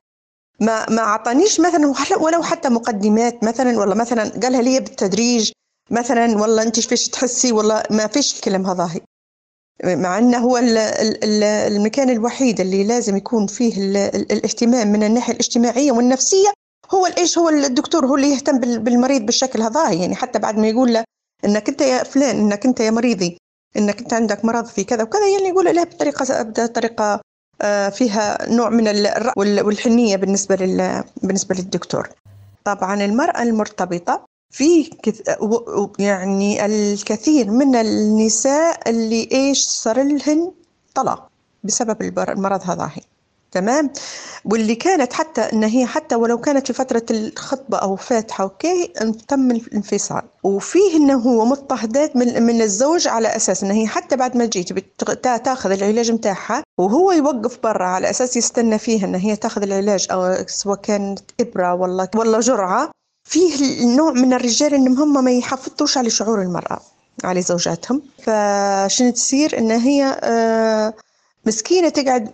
ما 0.61 0.91
ما 0.91 1.03
أعطانيش 1.03 1.61
مثلا 1.61 1.95
ولو 2.21 2.43
حتى 2.43 2.69
مقدمات 2.69 3.45
مثلا 3.45 3.79
والله 3.79 3.95
مثلا 3.95 4.23
قالها 4.43 4.63
لي 4.63 4.81
بالتدريج 4.81 5.53
مثلا 5.91 6.39
والله 6.39 6.63
انت 6.63 6.81
فيش 6.81 7.09
تحسي؟ 7.09 7.53
والله 7.53 7.83
ما 7.91 8.07
فيش 8.07 8.37
الكلام 8.37 8.67
هذا. 8.67 8.91
مع 9.85 10.18
انه 10.18 10.38
هو 10.38 10.61
المكان 11.66 12.11
الوحيد 12.11 12.61
اللي 12.61 12.85
لازم 12.85 13.16
يكون 13.16 13.47
فيه 13.47 13.75
الاهتمام 14.06 14.88
من 14.88 15.02
الناحية 15.02 15.33
الاجتماعية 15.33 15.92
والنفسية 15.92 16.52
هو 16.95 17.06
إيش 17.06 17.38
هو 17.38 17.49
الدكتور 17.49 18.06
هو 18.06 18.16
اللي 18.16 18.30
يهتم 18.30 18.59
بالمريض 18.59 19.23
بالشكل 19.23 19.62
هذا. 19.62 19.92
يعني 19.92 20.14
حتى 20.14 20.38
بعد 20.38 20.59
ما 20.59 20.68
يقول 20.68 20.92
له 20.92 21.04
إنك 21.45 21.68
أنت 21.68 21.80
يا 21.80 22.04
فلان 22.04 22.37
إنك 22.37 22.66
أنت 22.66 22.80
يا 22.80 22.90
مريضي 22.90 23.38
إنك 23.76 24.00
أنت 24.00 24.12
عندك 24.12 24.45
مرض 24.45 24.66
في 24.66 24.85
كذا 24.85 25.02
وكذا 25.02 25.28
يعني 25.28 25.49
يقول 25.49 25.64
له 25.64 25.85
بطريقة 25.85 26.42
بطريقة 26.42 27.21
آه، 27.62 27.88
فيها 27.88 28.50
نوع 28.50 28.71
من 28.71 28.88
والحنية 29.37 30.16
بالنسبة 30.16 30.56
بالنسبة 31.23 31.54
للدكتور. 31.54 32.09
طبعا 32.64 33.04
المرأة 33.04 33.42
المرتبطة 33.42 34.25
في 34.50 34.91
يعني 35.99 36.67
الكثير 36.67 37.50
من 37.50 37.76
النساء 37.76 38.91
اللي 38.91 39.29
إيش 39.33 39.65
صار 39.65 40.03
لهن 40.03 40.53
طلاق 40.95 41.29
بسبب 41.65 42.03
المرض 42.03 42.61
هذا 42.71 42.91
هي. 42.95 43.03
تمام؟ 43.53 43.91
واللي 44.45 44.75
كانت 44.75 45.12
حتى 45.12 45.41
إن 45.41 45.65
هي 45.65 45.87
حتى 45.87 46.15
ولو 46.15 46.38
كانت 46.38 46.67
في 46.67 46.73
فتره 46.73 47.03
الخطبة 47.11 47.79
أو 47.79 47.97
فاتحة 47.97 48.45
أوكي؟ 48.45 48.87
تم 49.29 49.50
الانفصال. 49.50 50.23
وفيه 50.43 50.97
إنه 50.97 51.15
هو 51.15 51.45
مضطهدات 51.45 52.17
من 52.17 52.43
من 52.43 52.62
الزوج 52.62 53.09
على 53.09 53.37
أساس 53.37 53.65
إن 53.65 53.71
هي 53.71 53.87
حتى 53.87 54.17
بعد 54.17 54.37
ما 54.37 54.47
جيت 54.47 54.73
تاخذ 55.25 55.71
العلاج 55.71 56.11
نتاعها 56.12 56.62
وهو 56.79 57.12
يوقف 57.12 57.59
برا 57.62 57.87
على 57.87 58.11
أساس 58.11 58.37
يستنى 58.37 58.79
فيها 58.79 59.07
إن 59.07 59.15
هي 59.15 59.37
تاخذ 59.37 59.62
العلاج 59.62 60.07
أو 60.11 60.37
سواء 60.47 60.79
كانت 60.79 61.21
إبرة 61.41 61.75
ولا 61.75 62.09
ولا 62.17 62.41
جرعة. 62.41 62.91
فيه 63.26 63.87
نوع 63.97 64.12
من 64.12 64.33
الرجال 64.33 64.75
إنهم 64.75 65.16
هم 65.16 65.25
ما 65.25 65.30
يحافظوش 65.30 65.99
على 65.99 66.11
شعور 66.11 66.42
المرأة 66.42 66.80
على 67.25 67.42
زوجاتهم. 67.42 68.02
فشنو 68.18 69.11
تصير؟ 69.11 69.59
إن 69.59 69.71
هي 69.71 70.18
آه 70.23 70.95
مسكينة 71.47 71.88
تقعد 71.88 72.30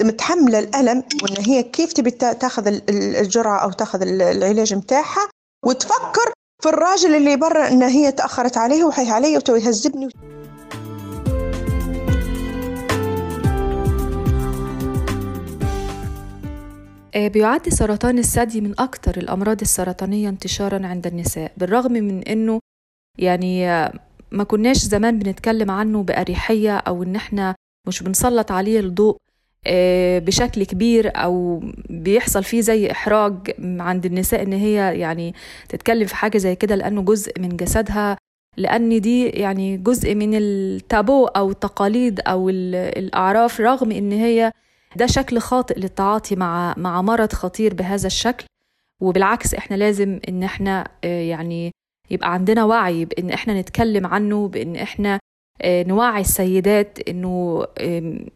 متحملة 0.00 0.58
الألم 0.58 1.02
وإن 1.22 1.44
هي 1.46 1.62
كيف 1.62 1.92
تبي 1.92 2.10
تاخذ 2.10 2.80
الجرعة 2.88 3.58
أو 3.58 3.70
تاخذ 3.70 4.02
العلاج 4.02 4.74
متاعها 4.74 5.28
وتفكر 5.66 6.32
في 6.62 6.68
الراجل 6.68 7.14
اللي 7.14 7.36
برا 7.36 7.68
إن 7.68 7.82
هي 7.82 8.12
تأخرت 8.12 8.56
عليه 8.56 8.84
وحي 8.84 9.10
علي 9.10 9.36
وتو 9.36 9.56
يهذبني 9.56 10.08
بيعد 17.16 17.68
سرطان 17.68 18.18
الثدي 18.18 18.60
من 18.60 18.74
أكثر 18.78 19.16
الأمراض 19.16 19.60
السرطانية 19.60 20.28
انتشارا 20.28 20.86
عند 20.86 21.06
النساء 21.06 21.52
بالرغم 21.56 21.92
من 21.92 22.22
أنه 22.22 22.60
يعني 23.18 23.66
ما 24.30 24.44
كناش 24.44 24.76
زمان 24.76 25.18
بنتكلم 25.18 25.70
عنه 25.70 26.02
بأريحية 26.02 26.76
أو 26.76 27.02
إن 27.02 27.16
إحنا 27.16 27.54
مش 27.88 28.02
بنسلط 28.02 28.52
عليه 28.52 28.80
الضوء 28.80 29.16
آه، 29.66 30.18
بشكل 30.18 30.64
كبير 30.64 31.10
أو 31.16 31.62
بيحصل 31.90 32.44
فيه 32.44 32.60
زي 32.60 32.90
إحراج 32.90 33.34
عند 33.80 34.06
النساء 34.06 34.42
إن 34.42 34.52
هي 34.52 34.98
يعني 34.98 35.34
تتكلم 35.68 36.06
في 36.06 36.16
حاجة 36.16 36.38
زي 36.38 36.54
كده 36.56 36.74
لأنه 36.74 37.02
جزء 37.02 37.40
من 37.40 37.48
جسدها 37.48 38.16
لأن 38.56 39.00
دي 39.00 39.26
يعني 39.28 39.76
جزء 39.76 40.14
من 40.14 40.34
التابو 40.34 41.26
أو 41.26 41.50
التقاليد 41.50 42.20
أو 42.20 42.48
الأعراف 42.50 43.60
رغم 43.60 43.92
إن 43.92 44.12
هي 44.12 44.52
ده 44.96 45.06
شكل 45.06 45.38
خاطئ 45.38 45.80
للتعاطي 45.80 46.36
مع 46.36 46.74
مع 46.76 47.02
مرض 47.02 47.32
خطير 47.32 47.74
بهذا 47.74 48.06
الشكل. 48.06 48.44
وبالعكس 49.02 49.54
إحنا 49.54 49.76
لازم 49.76 50.20
إن 50.28 50.42
إحنا 50.42 50.88
آه، 51.04 51.20
يعني 51.20 51.70
يبقى 52.10 52.32
عندنا 52.32 52.64
وعي 52.64 53.04
بإن 53.04 53.30
إحنا 53.30 53.60
نتكلم 53.60 54.06
عنه 54.06 54.48
بإن 54.48 54.76
إحنا 54.76 55.18
آه، 55.62 55.82
نوعي 55.82 56.20
السيدات 56.20 56.98
إنه 57.08 57.64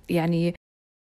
يعني 0.08 0.54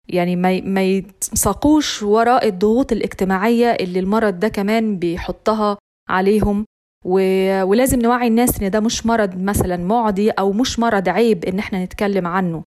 يعني 0.10 0.36
ما 0.36 0.62
ما 0.62 0.84
يتساقوش 0.84 2.04
وراء 2.04 2.48
الضغوط 2.48 2.92
الاجتماعية 2.92 3.68
اللي 3.72 4.00
المرض 4.00 4.40
ده 4.40 4.48
كمان 4.48 5.00
بيحطها 5.00 5.78
عليهم. 6.10 6.66
ولازم 7.06 8.00
نوعي 8.00 8.28
الناس 8.28 8.62
إن 8.62 8.72
ده 8.72 8.80
مش 8.80 9.06
مرض 9.06 9.38
مثلا 9.38 9.78
معدي 9.78 10.32
أو 10.32 10.52
مش 10.52 10.80
مرض 10.80 11.10
عيب 11.10 11.46
إن 11.46 11.60
إحنا 11.60 11.84
نتكلم 11.84 12.28
عنه. 12.28 12.64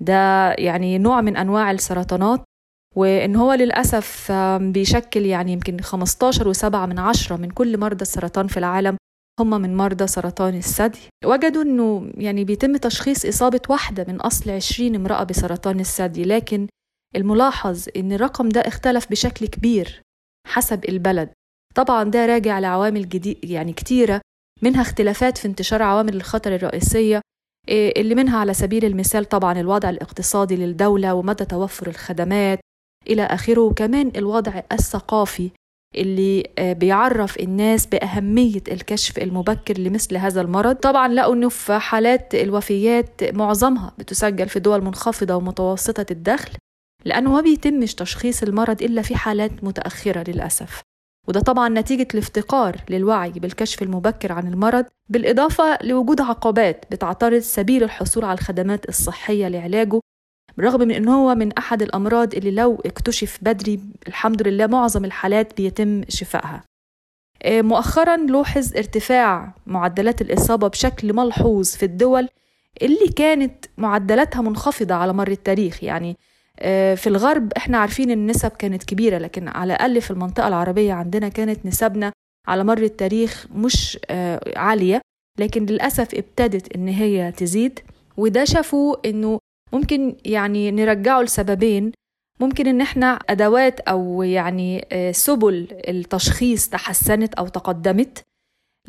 ده 0.00 0.52
يعني 0.52 0.98
نوع 0.98 1.20
من 1.20 1.36
أنواع 1.36 1.70
السرطانات 1.70 2.44
وإن 2.96 3.36
هو 3.36 3.52
للأسف 3.52 4.32
بيشكل 4.60 5.26
يعني 5.26 5.52
يمكن 5.52 5.80
15 5.80 6.52
و7 6.54 6.74
من 6.74 6.98
عشرة 6.98 7.36
من 7.36 7.50
كل 7.50 7.78
مرضى 7.78 8.02
السرطان 8.02 8.46
في 8.46 8.56
العالم 8.56 8.96
هم 9.40 9.50
من 9.50 9.76
مرضى 9.76 10.06
سرطان 10.06 10.54
الثدي. 10.54 10.98
وجدوا 11.24 11.62
أنه 11.62 12.10
يعني 12.14 12.44
بيتم 12.44 12.76
تشخيص 12.76 13.26
إصابة 13.26 13.60
واحدة 13.68 14.04
من 14.08 14.20
أصل 14.20 14.50
20 14.50 14.94
امرأة 14.94 15.24
بسرطان 15.24 15.80
الثدي 15.80 16.24
لكن 16.24 16.66
الملاحظ 17.16 17.86
أن 17.96 18.12
الرقم 18.12 18.48
ده 18.48 18.60
اختلف 18.60 19.10
بشكل 19.10 19.46
كبير 19.46 20.02
حسب 20.46 20.84
البلد. 20.88 21.30
طبعا 21.74 22.04
ده 22.04 22.26
راجع 22.26 22.58
لعوامل 22.58 23.08
جديد 23.08 23.44
يعني 23.44 23.72
كتيرة 23.72 24.20
منها 24.62 24.82
اختلافات 24.82 25.38
في 25.38 25.48
انتشار 25.48 25.82
عوامل 25.82 26.16
الخطر 26.16 26.54
الرئيسية 26.54 27.20
اللي 27.68 28.14
منها 28.14 28.38
على 28.38 28.54
سبيل 28.54 28.84
المثال 28.84 29.24
طبعا 29.24 29.60
الوضع 29.60 29.90
الاقتصادي 29.90 30.56
للدولة 30.56 31.14
ومدى 31.14 31.44
توفر 31.44 31.88
الخدمات 31.88 32.60
إلى 33.10 33.22
آخره 33.22 33.60
وكمان 33.60 34.12
الوضع 34.16 34.62
الثقافي 34.72 35.50
اللي 35.96 36.44
آه، 36.58 36.72
بيعرف 36.72 37.40
الناس 37.40 37.86
بأهمية 37.86 38.62
الكشف 38.68 39.18
المبكر 39.18 39.78
لمثل 39.78 40.16
هذا 40.16 40.40
المرض. 40.40 40.74
طبعا 40.76 41.08
لقوا 41.08 41.34
أنه 41.34 41.48
في 41.48 41.78
حالات 41.78 42.34
الوفيات 42.34 43.34
معظمها 43.34 43.92
بتسجل 43.98 44.48
في 44.48 44.60
دول 44.60 44.84
منخفضة 44.84 45.34
ومتوسطة 45.34 46.06
الدخل 46.10 46.50
لأنه 47.04 47.32
ما 47.32 47.40
بيتمش 47.40 47.94
تشخيص 47.94 48.42
المرض 48.42 48.82
إلا 48.82 49.02
في 49.02 49.16
حالات 49.16 49.64
متأخرة 49.64 50.30
للأسف. 50.30 50.82
وده 51.30 51.40
طبعا 51.40 51.68
نتيجة 51.68 52.08
الافتقار 52.14 52.76
للوعي 52.88 53.30
بالكشف 53.30 53.82
المبكر 53.82 54.32
عن 54.32 54.46
المرض 54.46 54.84
بالإضافة 55.08 55.78
لوجود 55.82 56.20
عقبات 56.20 56.84
بتعترض 56.90 57.38
سبيل 57.38 57.82
الحصول 57.82 58.24
على 58.24 58.38
الخدمات 58.38 58.88
الصحية 58.88 59.48
لعلاجه 59.48 60.00
بالرغم 60.56 60.80
من 60.80 60.90
أنه 60.90 61.14
هو 61.14 61.34
من 61.34 61.52
أحد 61.52 61.82
الأمراض 61.82 62.34
اللي 62.34 62.50
لو 62.50 62.82
اكتشف 62.86 63.38
بدري 63.42 63.80
الحمد 64.08 64.48
لله 64.48 64.66
معظم 64.66 65.04
الحالات 65.04 65.56
بيتم 65.56 66.02
شفائها. 66.08 66.64
آه، 67.42 67.62
مؤخرا 67.62 68.16
لوحظ 68.16 68.76
ارتفاع 68.76 69.54
معدلات 69.66 70.20
الإصابة 70.20 70.68
بشكل 70.68 71.12
ملحوظ 71.12 71.68
في 71.68 71.82
الدول 71.82 72.28
اللي 72.82 73.12
كانت 73.16 73.64
معدلاتها 73.78 74.42
منخفضة 74.42 74.94
على 74.94 75.12
مر 75.12 75.28
التاريخ 75.28 75.84
يعني 75.84 76.16
في 76.94 77.06
الغرب 77.06 77.52
إحنا 77.56 77.78
عارفين 77.78 78.10
النسب 78.10 78.50
كانت 78.50 78.84
كبيرة 78.84 79.18
لكن 79.18 79.48
على 79.48 79.74
الأقل 79.74 80.00
في 80.00 80.10
المنطقة 80.10 80.48
العربية 80.48 80.92
عندنا 80.92 81.28
كانت 81.28 81.66
نسبنا 81.66 82.12
على 82.48 82.64
مر 82.64 82.78
التاريخ 82.82 83.46
مش 83.54 83.98
آه، 84.10 84.40
عالية 84.58 85.00
لكن 85.38 85.66
للأسف 85.66 86.14
ابتدت 86.14 86.76
إن 86.76 86.88
هي 86.88 87.32
تزيد 87.32 87.80
وده 88.16 88.44
شافوه 88.44 89.00
إنه 89.04 89.38
ممكن 89.72 90.16
يعني 90.24 90.70
نرجعه 90.70 91.22
لسببين. 91.22 91.92
ممكن 92.40 92.66
إن 92.66 92.80
إحنا 92.80 93.06
أدوات 93.30 93.80
أو 93.80 94.22
يعني 94.22 94.86
آه، 94.92 95.12
سبل 95.12 95.66
التشخيص 95.88 96.68
تحسنت 96.68 97.34
أو 97.34 97.48
تقدمت 97.48 98.22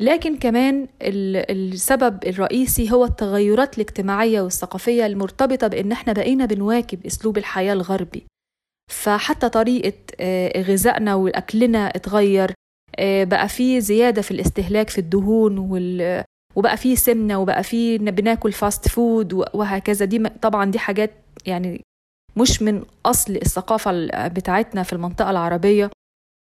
لكن 0.00 0.36
كمان 0.38 0.88
السبب 1.02 2.24
الرئيسي 2.26 2.92
هو 2.92 3.04
التغيرات 3.04 3.74
الاجتماعية 3.78 4.40
والثقافية 4.40 5.06
المرتبطة 5.06 5.66
بإن 5.66 5.92
إحنا 5.92 6.12
بقينا 6.12 6.46
بنواكب 6.46 7.06
أسلوب 7.06 7.38
الحياة 7.38 7.72
الغربي. 7.72 8.26
فحتى 8.90 9.48
طريقة 9.48 9.98
آه، 10.20 10.62
غذائنا 10.62 11.14
وأكلنا 11.14 11.86
اتغير 11.88 12.52
آه، 12.98 13.24
بقى 13.24 13.48
في 13.48 13.80
زيادة 13.80 14.22
في 14.22 14.30
الاستهلاك 14.30 14.90
في 14.90 14.98
الدهون 14.98 15.58
وال 15.58 16.24
وبقى 16.56 16.76
فيه 16.76 16.94
سمنة 16.94 17.38
وبقى 17.38 17.62
فيه 17.62 17.98
بناكل 17.98 18.52
fast 18.52 18.88
food 18.88 19.32
وهكذا. 19.32 20.04
دي 20.04 20.18
طبعا 20.28 20.70
دي 20.70 20.78
حاجات 20.78 21.10
يعني 21.46 21.80
مش 22.36 22.62
من 22.62 22.84
أصل 23.06 23.36
الثقافة 23.36 24.08
بتاعتنا 24.28 24.82
في 24.82 24.92
المنطقة 24.92 25.30
العربية. 25.30 25.90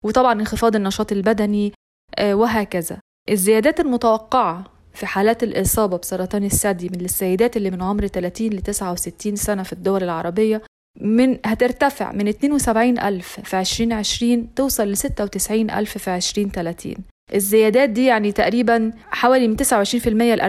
وطبعا 0.05 0.33
انخفاض 0.33 0.75
النشاط 0.75 1.11
البدني 1.11 1.73
آه، 2.19 2.33
وهكذا. 2.35 2.99
الزيادات 3.29 3.79
المتوقعة 3.79 4.63
في 4.93 5.05
حالات 5.05 5.43
الإصابة 5.43 5.97
بسرطان 5.97 6.43
الثدي 6.43 6.89
من 6.89 7.05
السيدات 7.05 7.57
اللي 7.57 7.71
من 7.71 7.81
عمر 7.81 8.07
30 8.07 8.47
ل 8.47 8.61
69 8.61 9.35
سنة 9.35 9.63
في 9.63 9.73
الدول 9.73 10.03
العربية 10.03 10.61
من 11.01 11.37
هترتفع 11.45 12.11
من 12.11 12.27
72 12.27 12.99
ألف 12.99 13.39
في 13.43 13.59
2020 13.59 14.53
توصل 14.55 14.87
ل 14.87 14.97
96 14.97 15.69
ألف 15.69 15.97
في 15.97 16.15
2030 16.15 16.95
الزيادات 17.33 17.89
دي 17.89 18.05
يعني 18.05 18.31
تقريبا 18.31 18.91
حوالي 19.11 19.47
من 19.47 19.55
29% 19.57 19.63
ل 20.07 20.41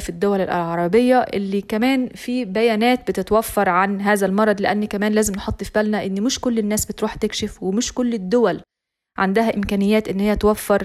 40% 0.00 0.02
في 0.02 0.08
الدول 0.08 0.40
العربية 0.40 1.16
اللي 1.20 1.60
كمان 1.60 2.08
في 2.08 2.44
بيانات 2.44 3.10
بتتوفر 3.10 3.68
عن 3.68 4.00
هذا 4.00 4.26
المرض 4.26 4.60
لأن 4.60 4.84
كمان 4.84 5.12
لازم 5.12 5.34
نحط 5.34 5.64
في 5.64 5.70
بالنا 5.74 6.06
إن 6.06 6.22
مش 6.22 6.40
كل 6.40 6.58
الناس 6.58 6.86
بتروح 6.86 7.14
تكشف 7.14 7.62
ومش 7.62 7.94
كل 7.94 8.14
الدول 8.14 8.60
عندها 9.18 9.56
إمكانيات 9.56 10.08
إن 10.08 10.20
هي 10.20 10.36
توفر 10.36 10.84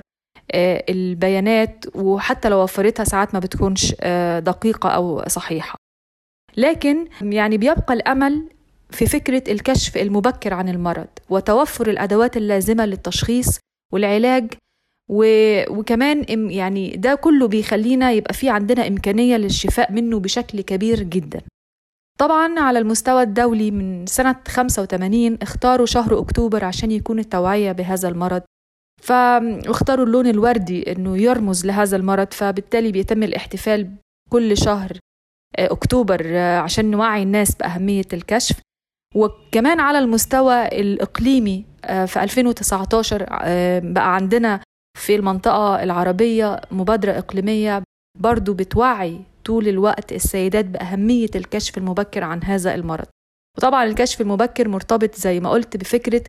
البيانات 0.90 1.86
وحتى 1.96 2.50
لو 2.50 2.64
وفرتها 2.64 3.04
ساعات 3.04 3.34
ما 3.34 3.40
بتكونش 3.40 3.96
آه، 4.02 4.40
دقيقة 4.40 4.90
أو 4.90 5.24
صحيحة. 5.28 5.76
لكن 6.58 7.08
يعني 7.22 7.58
بيبقى 7.58 7.94
الأمل 7.94 8.50
في 8.92 9.06
فكرة 9.06 9.44
الكشف 9.52 9.98
المبكر 9.98 10.54
عن 10.54 10.70
المرض 10.70 11.08
وتوفر 11.30 11.90
الأدوات 11.90 12.38
اللازمة 12.38 12.86
للتشخيص 12.86 13.60
والعلاج 13.94 14.54
وكمان 15.70 16.50
يعني 16.52 16.96
ده 16.96 17.16
كله 17.16 17.48
بيخلينا 17.48 18.12
يبقى 18.12 18.34
في 18.34 18.50
عندنا 18.50 18.88
إمكانية 18.88 19.38
للشفاء 19.38 19.92
منه 19.92 20.20
بشكل 20.20 20.62
كبير 20.62 21.04
جدا. 21.04 21.42
طبعا 22.20 22.60
على 22.60 22.80
المستوى 22.80 23.24
الدولي 23.24 23.72
من 23.72 24.06
سنة 24.06 24.36
85 24.48 25.38
اختاروا 25.42 25.86
شهر 25.86 26.20
أكتوبر 26.20 26.66
عشان 26.66 26.92
يكون 26.92 27.20
التوعية 27.20 27.72
بهذا 27.72 28.10
المرض. 28.10 28.42
فاختاروا 29.04 30.06
اللون 30.06 30.28
الوردي 30.28 30.92
إنه 30.92 31.18
يرمز 31.18 31.66
لهذا 31.66 31.98
المرض 31.98 32.34
فبالتالي 32.34 32.92
بيتم 32.92 33.24
الاحتفال 33.24 33.92
كل 34.30 34.58
شهر 34.58 34.98
آه، 35.58 35.72
أكتوبر 35.72 36.22
آه، 36.26 36.60
عشان 36.60 36.92
نوعي 36.92 37.24
الناس 37.24 37.56
بأهمية 37.56 38.08
الكشف. 38.14 38.60
وكمان 39.16 39.80
على 39.80 40.00
المستوى 40.00 40.66
الإقليمي 40.68 41.66
آه، 41.86 42.06
في 42.06 42.24
2019 42.24 43.26
بقى 43.80 44.16
عندنا 44.16 44.60
في 44.98 45.16
المنطقة 45.16 45.84
العربية 45.84 46.62
مبادرة 46.72 47.12
إقليمية 47.12 47.84
برضو 48.20 48.54
بتوعي 48.54 49.22
طول 49.46 49.68
الوقت 49.68 50.12
السيدات 50.12 50.66
بأهمية 50.66 51.30
الكشف 51.36 51.78
المبكر 51.78 52.24
عن 52.24 52.44
هذا 52.44 52.76
المرض. 52.76 53.06
وطبعا 53.58 53.84
الكشف 53.84 54.22
المبكر 54.22 54.68
مرتبط 54.68 55.16
زي 55.16 55.40
ما 55.40 55.50
قلت 55.50 55.78
بفكرة 55.78 56.24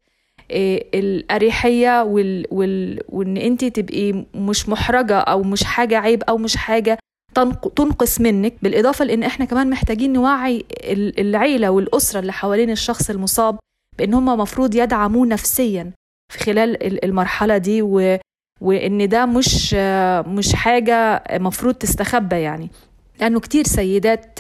الأريحية 0.51 2.03
وال... 2.03 2.47
وال... 2.51 3.01
وإن 3.09 3.37
أنت 3.37 3.65
تبقي 3.65 4.25
مش 4.35 4.69
محرجة 4.69 5.19
أو 5.19 5.43
مش 5.43 5.65
حاجة 5.65 5.99
عيب 5.99 6.23
أو 6.23 6.39
مش 6.39 6.57
حاجة 6.57 6.99
تنقص 7.77 8.21
منك. 8.21 8.55
بالإضافة 8.63 9.05
لأن 9.05 9.23
إحنا 9.23 9.45
كمان 9.45 9.71
محتاجين 9.71 10.13
نوعي 10.13 10.65
العيلة 11.19 11.71
والأسرة 11.71 12.21
اللي 12.21 12.33
حوالين 12.33 12.71
الشخص 12.71 13.11
المصاب 13.11 13.59
بأن 13.99 14.15
هم 14.15 14.27
مفروض 14.27 14.75
يدعموه 14.75 15.27
نفسيا 15.27 15.91
في 16.33 16.39
خلال 16.39 17.05
المرحلة 17.05 17.59
دي 17.59 17.83
و... 17.83 18.19
وإن 18.61 19.09
ده 19.09 19.27
مش 19.27 19.75
مش 20.27 20.55
حاجة 20.55 21.23
مفروض 21.33 21.75
تستخبى 21.75 22.37
يعني. 22.37 22.71
لأنه 23.21 23.41
كتير 23.41 23.65
سيدات 23.65 24.39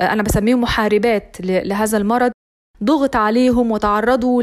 أنا 0.00 0.22
بسميهم 0.22 0.60
محاربات 0.60 1.36
لهذا 1.40 1.98
المرض. 1.98 2.30
ضغط 2.84 3.16
عليهم 3.16 3.70
وتعرضوا 3.70 4.42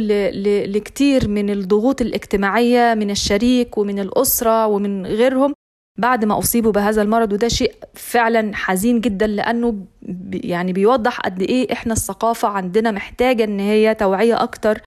لكتير 0.66 1.28
من 1.28 1.50
الضغوط 1.50 2.02
الاجتماعية 2.02 2.94
من 2.94 3.12
الشريك 3.12 3.78
ومن 3.78 4.00
الأسرة 4.00 4.68
ومن 4.68 5.06
غيرهم. 5.06 5.54
بعد 5.98 6.26
ما 6.26 6.40
أصيبوا 6.40 6.72
بهذا 6.72 7.02
المرض 7.02 7.34
وده 7.34 7.48
شيء 7.48 7.76
فعلا 7.94 8.56
حزين 8.56 9.02
جدا 9.02 9.28
لأنه 9.28 9.86
يعني 10.34 10.74
بيوضح 10.74 11.20
قد 11.20 11.42
إيه 11.42 11.74
إحنا 11.74 11.94
الثقافة 11.94 12.48
عندنا 12.48 12.92
محتاجة 12.92 13.44
إن 13.44 13.60
هي 13.60 13.96
توعية 13.96 14.44
أكتر 14.44 14.82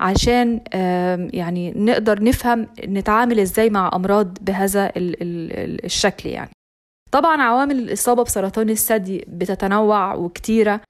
عشان 0.00 0.60
يعني 1.32 1.72
نقدر 1.76 2.22
نفهم 2.22 2.68
نتعامل 2.84 3.40
إزاي 3.40 3.70
مع 3.70 3.90
أمراض 3.94 4.38
بهذا 4.40 4.92
الشكل 4.96 6.28
يعني. 6.28 6.50
طبعا 7.12 7.42
عوامل 7.42 7.78
الإصابة 7.78 8.22
بسرطان 8.22 8.70
الثدي 8.70 9.24
بتتنوع 9.28 10.14
وكتيرة. 10.14 10.80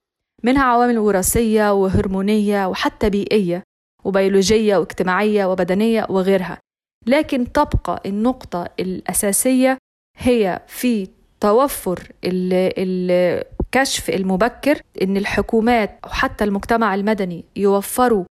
منها 0.44 0.62
عوامل 0.62 0.98
وراثية 0.98 1.72
وهرمونية 1.72 2.66
وحتى 2.66 3.10
بيئية 3.10 3.62
وبيولوجية 4.04 4.76
واجتماعية 4.76 5.44
وبدنية 5.46 6.06
وغيرها. 6.10 6.58
لكن 7.06 7.52
تبقى 7.52 8.02
النقطة 8.06 8.68
الأساسية 8.80 9.78
هي 10.18 10.62
في 10.66 11.08
توفر 11.40 12.12
الكشف 12.24 14.10
المبكر 14.10 14.80
إن 15.02 15.16
الحكومات 15.16 15.98
أو 16.04 16.10
حتى 16.10 16.44
المجتمع 16.44 16.94
المدني 16.94 17.44
يوفروا 17.56 18.24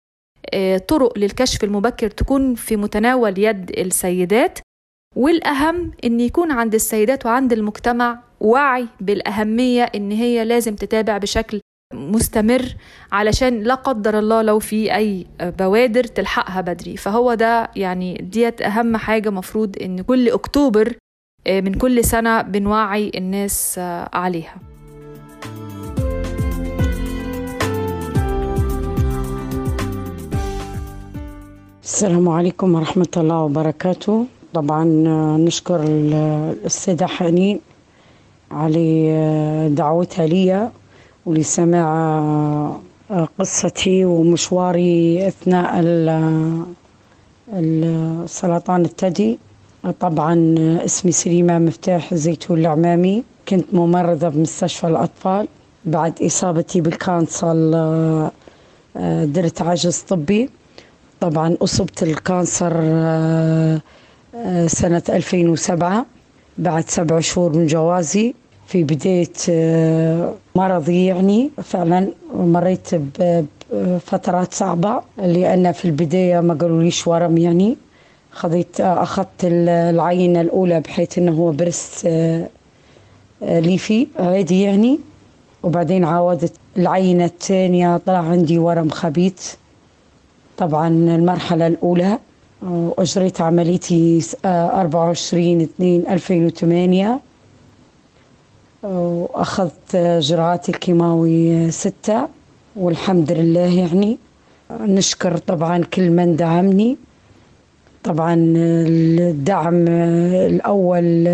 آه، 0.53 0.77
طرق 0.77 1.17
للكشف 1.17 1.63
المبكر 1.63 2.09
تكون 2.09 2.55
في 2.55 2.75
متناول 2.75 3.39
يد 3.39 3.79
السيدات. 3.79 4.59
والأهم 5.15 5.91
إن 6.03 6.19
يكون 6.19 6.51
عند 6.51 6.73
السيدات 6.73 7.25
وعند 7.25 7.53
المجتمع 7.53 8.19
وعي 8.39 8.87
بالأهمية 8.99 9.83
إن 9.83 10.11
هي 10.11 10.45
لازم 10.45 10.75
تتابع 10.75 11.17
بشكل 11.17 11.61
مستمر 11.93 12.75
علشان 13.11 13.63
لا 13.63 13.75
قدر 13.75 14.19
الله 14.19 14.41
لو 14.41 14.59
في 14.59 14.95
أي 14.95 15.25
بوادر 15.41 16.03
تلحقها 16.03 16.61
بدري. 16.61 16.97
فهو 16.97 17.33
ده 17.33 17.71
يعني 17.75 18.17
ديت 18.31 18.61
أهم 18.61 18.97
حاجة 18.97 19.29
مفروض 19.29 19.75
إن 19.81 20.01
كل 20.01 20.29
أكتوبر 20.29 20.95
آه، 21.47 21.61
من 21.61 21.73
كل 21.73 22.05
سنة 22.05 22.41
بنوعي 22.41 23.11
الناس 23.15 23.75
آه، 23.79 24.09
عليها. 24.13 24.55
السلام 31.83 32.29
عليكم 32.29 32.75
ورحمة 32.75 33.07
الله 33.17 33.39
وبركاته. 33.41 34.25
طبعا 34.53 34.83
آه، 35.07 35.37
نشكر 35.37 35.83
السيدة 36.65 37.07
حنين 37.07 37.59
على 38.51 39.69
دعوتها 39.75 40.25
لي 40.25 40.71
ولسماع 41.25 41.87
آه، 43.11 43.27
قصتي 43.39 44.05
ومشواري 44.05 45.27
أثناء 45.27 45.71
السرطان 47.53 48.81
الثدي. 48.85 49.39
طبعا 49.99 50.55
اسمي 50.85 51.11
سليمة 51.11 51.59
مفتاح 51.59 52.13
زيتون 52.13 52.59
العمامي. 52.59 53.23
كنت 53.47 53.73
ممرضة 53.73 54.29
بمستشفى 54.29 54.87
الأطفال. 54.87 55.47
بعد 55.85 56.21
إصابتي 56.21 56.81
بالكانسر 56.81 57.71
آه، 57.75 58.31
درت 59.25 59.61
عجز 59.61 59.97
طبي. 59.99 60.49
طبعا 61.19 61.57
أصبت 61.61 62.03
الكانسر 62.03 62.73
آه، 62.75 63.81
سنة 64.67 65.03
2007 65.09 66.05
بعد 66.57 66.89
سبع 66.89 67.19
شهور 67.19 67.57
من 67.57 67.67
جوازي 67.67 68.33
في 68.67 68.83
بداية 68.83 69.33
آه، 69.49 70.33
مرضي 70.55 71.05
يعني. 71.05 71.49
فعلا 71.63 72.11
مريت 72.35 72.89
بفترات 73.71 74.53
صعبة 74.53 75.01
لأن 75.17 75.71
في 75.71 75.85
البداية 75.85 76.39
ما 76.39 76.53
قالوليش 76.53 77.07
ورم 77.07 77.37
يعني. 77.37 77.77
خذيت 78.31 78.81
أخذت 78.81 79.43
العينة 79.43 80.41
الأولى 80.41 80.79
بحيث 80.79 81.17
أنه 81.17 81.31
هو 81.31 81.51
برست 81.51 82.05
آه، 82.05 82.47
آه، 83.43 83.59
ليفي 83.59 84.07
عادي 84.19 84.61
يعني. 84.61 84.99
وبعدين 85.63 86.03
عاودت 86.05 86.53
العينة 86.77 87.25
الثانية 87.25 87.97
طلع 87.97 88.17
عندي 88.19 88.59
ورم 88.59 88.89
خبيث. 88.89 89.53
طبعا 90.57 90.87
المرحلة 90.87 91.67
الأولى 91.67 92.17
وأجريت 92.61 93.41
عمليتي 93.41 94.21
24 94.45 95.61
2 95.61 96.03
2008 96.09 97.19
وأخذت 98.83 99.95
جرعات 99.95 100.69
الكيماوي 100.69 101.71
ستة 101.71 102.27
والحمد 102.75 103.31
لله 103.31 103.79
يعني 103.79 104.17
نشكر 104.71 105.37
طبعا 105.37 105.83
كل 105.93 106.09
من 106.09 106.35
دعمني. 106.35 106.97
طبعا 108.03 108.33
الدعم 108.57 109.87
الأول 109.87 111.27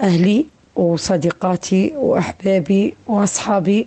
أهلي 0.00 0.46
وصديقاتي 0.76 1.92
وأحبابي 1.96 2.94
وأصحابي. 3.06 3.86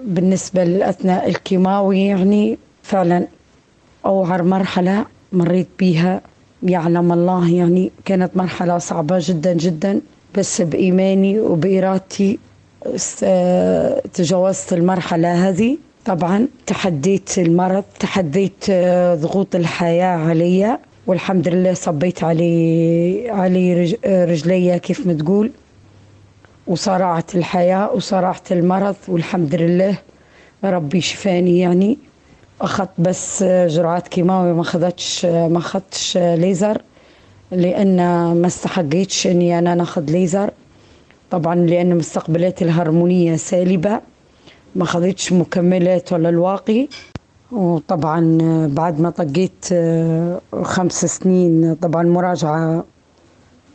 بالنسبة 0.00 0.64
لأثناء 0.64 1.28
الكيماوي 1.28 2.00
يعني 2.06 2.58
فعلا 2.82 3.26
أوعر 4.06 4.42
مرحلة 4.42 5.04
مريت 5.32 5.68
بيها 5.78 6.20
يعلم 6.62 7.12
الله 7.12 7.50
يعني 7.50 7.90
كانت 8.04 8.36
مرحلة 8.36 8.78
صعبة 8.78 9.16
جدا 9.20 9.52
جدا. 9.52 10.00
بس 10.34 10.62
بإيماني 10.62 11.40
وبإرادتي 11.40 12.38
تجاوزت 14.14 14.72
المرحلة 14.72 15.48
هذه. 15.48 15.78
طبعا 16.04 16.48
تحديت 16.66 17.38
المرض 17.38 17.84
تحديت 18.00 18.64
آه، 18.70 19.14
ضغوط 19.14 19.54
الحياة 19.54 20.16
علي 20.28 20.78
والحمد 21.06 21.48
لله 21.48 21.74
صبيت 21.74 22.24
علي 22.24 23.30
علي 23.30 23.96
رجلي 24.06 24.78
كيف 24.78 25.06
ما 25.06 25.12
تقول. 25.12 25.50
وصارعت 26.66 27.34
الحياة 27.34 27.92
وصارعت 27.92 28.52
المرض 28.52 28.96
والحمد 29.08 29.54
لله 29.54 29.98
ربي 30.64 31.00
شفاني 31.00 31.58
يعني. 31.58 31.98
أخذت 32.60 32.90
بس 32.98 33.42
جرعات 33.44 34.08
كيماوي 34.08 34.52
ما 34.52 34.60
أخذتش 34.60 35.24
ما 35.24 35.58
أخذتش 35.58 36.16
ليزر. 36.16 36.82
لأن 37.50 37.96
ما 38.40 38.46
استحقيتش 38.46 39.26
إني 39.26 39.58
أنا 39.58 39.74
ناخذ 39.74 40.10
ليزر. 40.10 40.50
طبعا 41.30 41.54
لأن 41.54 41.96
مستقبلاتي 41.98 42.64
الهرمونية 42.64 43.36
سالبة 43.36 44.00
ما 44.76 44.84
خذيتش 44.84 45.32
مكملات 45.32 46.12
ولا 46.12 46.28
الواقي. 46.28 46.88
وطبعا 47.52 48.38
بعد 48.72 49.00
ما 49.00 49.10
طقيت 49.10 49.64
آه، 49.72 50.40
خمس 50.62 51.04
سنين 51.04 51.74
طبعا 51.74 52.02
مراجعة 52.02 52.84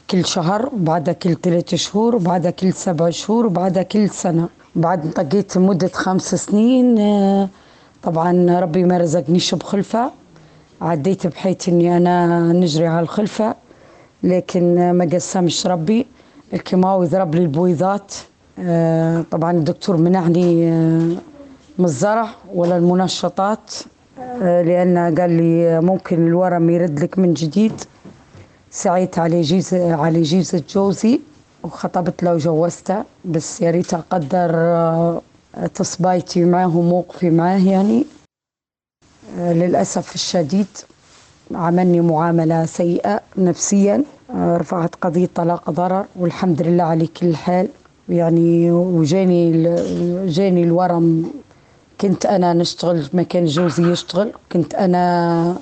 كل 0.09 0.25
شهر 0.25 0.69
وبعدها 0.73 1.13
كل 1.13 1.35
ثلاثة 1.35 1.77
شهور 1.77 2.15
وبعدها 2.15 2.51
كل 2.51 2.73
سبع 2.73 3.09
شهور 3.09 3.45
وبعدها 3.45 3.83
كل 3.83 4.09
سنة. 4.09 4.49
بعد 4.75 5.11
طقيت 5.11 5.57
مدة 5.57 5.87
خمس 5.93 6.35
سنين 6.35 6.99
آه، 6.99 7.49
طبعا 8.03 8.59
ربي 8.59 8.83
ما 8.83 8.97
رزقنيش 8.97 9.55
بخلفة. 9.55 10.11
عديت 10.81 11.27
بحيث 11.27 11.69
إني 11.69 11.97
أنا 11.97 12.39
نجري 12.53 12.87
على 12.87 12.99
الخلفة 12.99 13.55
لكن 14.23 14.91
ما 14.91 15.05
قسمش 15.13 15.67
ربي. 15.67 16.07
الكيماوي 16.53 17.07
ضرب 17.07 17.35
لي 17.35 17.41
البويضات. 17.41 18.13
آه، 18.59 19.25
طبعا 19.31 19.51
الدكتور 19.51 19.97
منعني 19.97 20.71
آه، 20.71 21.15
من 21.77 21.85
الزرع 21.85 22.29
ولا 22.53 22.77
المنشطات. 22.77 23.73
آه، 24.19 24.61
لأن 24.61 25.19
قال 25.19 25.29
لي 25.29 25.81
ممكن 25.81 26.27
الورم 26.27 26.69
يرد 26.69 26.99
لك 26.99 27.19
من 27.19 27.33
جديد. 27.33 27.81
سعيت 28.71 29.19
على 29.19 29.41
جيز 29.41 29.73
على 29.73 30.21
جيزة 30.21 30.63
جوزي 30.69 31.19
وخطبت 31.63 32.23
له 32.23 32.33
وجوزته. 32.33 33.03
بس 33.25 33.61
يا 33.61 33.71
ريت 33.71 33.93
أقدر 33.93 34.51
تصبايتي 35.75 36.45
معاه 36.45 36.77
وموقفي 36.77 37.29
معاه 37.29 37.59
يعني. 37.59 38.05
للأسف 39.41 40.15
الشديد 40.15 40.67
عملني 41.55 42.01
معاملة 42.01 42.65
سيئة 42.65 43.21
نفسيا 43.37 44.03
رفعت 44.35 44.95
قضية 44.95 45.29
طلاق 45.35 45.69
ضرر 45.69 46.05
والحمد 46.15 46.61
لله 46.61 46.83
على 46.83 47.07
كل 47.07 47.35
حال. 47.35 47.67
يعني 48.09 48.71
وجاني 48.71 49.51
جاني 50.27 50.63
الورم. 50.63 51.31
كنت 52.01 52.25
أنا 52.25 52.53
نشتغل 52.53 53.03
مكان 53.13 53.45
جوزي 53.45 53.91
يشتغل 53.91 54.31
كنت 54.51 54.75
أنا 54.75 55.55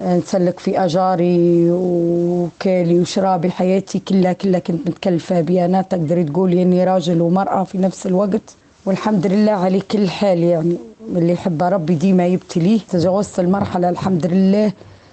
نسلك 0.00 0.60
في 0.60 0.84
أجاري 0.84 1.70
وكالي 1.70 3.00
وشرابي 3.00 3.50
حياتي 3.50 3.98
كلها 3.98 4.32
كلها 4.32 4.60
كنت 4.60 4.88
متكلفة 4.88 5.40
بها. 5.40 5.64
أنا 5.64 5.82
تقدري 5.82 6.24
تقولي 6.24 6.62
إني 6.62 6.84
راجل 6.84 7.20
ومرأة 7.20 7.64
في 7.64 7.78
نفس 7.78 8.06
الوقت 8.06 8.54
والحمد 8.86 9.26
لله 9.26 9.52
على 9.52 9.80
كل 9.80 10.08
حال 10.10 10.38
يعني. 10.38 10.76
اللي 11.08 11.32
يحب 11.32 11.62
ربي 11.62 11.94
ديما 11.94 12.26
يبتليه 12.26 12.80
تجاوزت 12.90 13.40
المرحلة 13.40 13.88
الحمد 13.88 14.26
لله. 14.26 14.72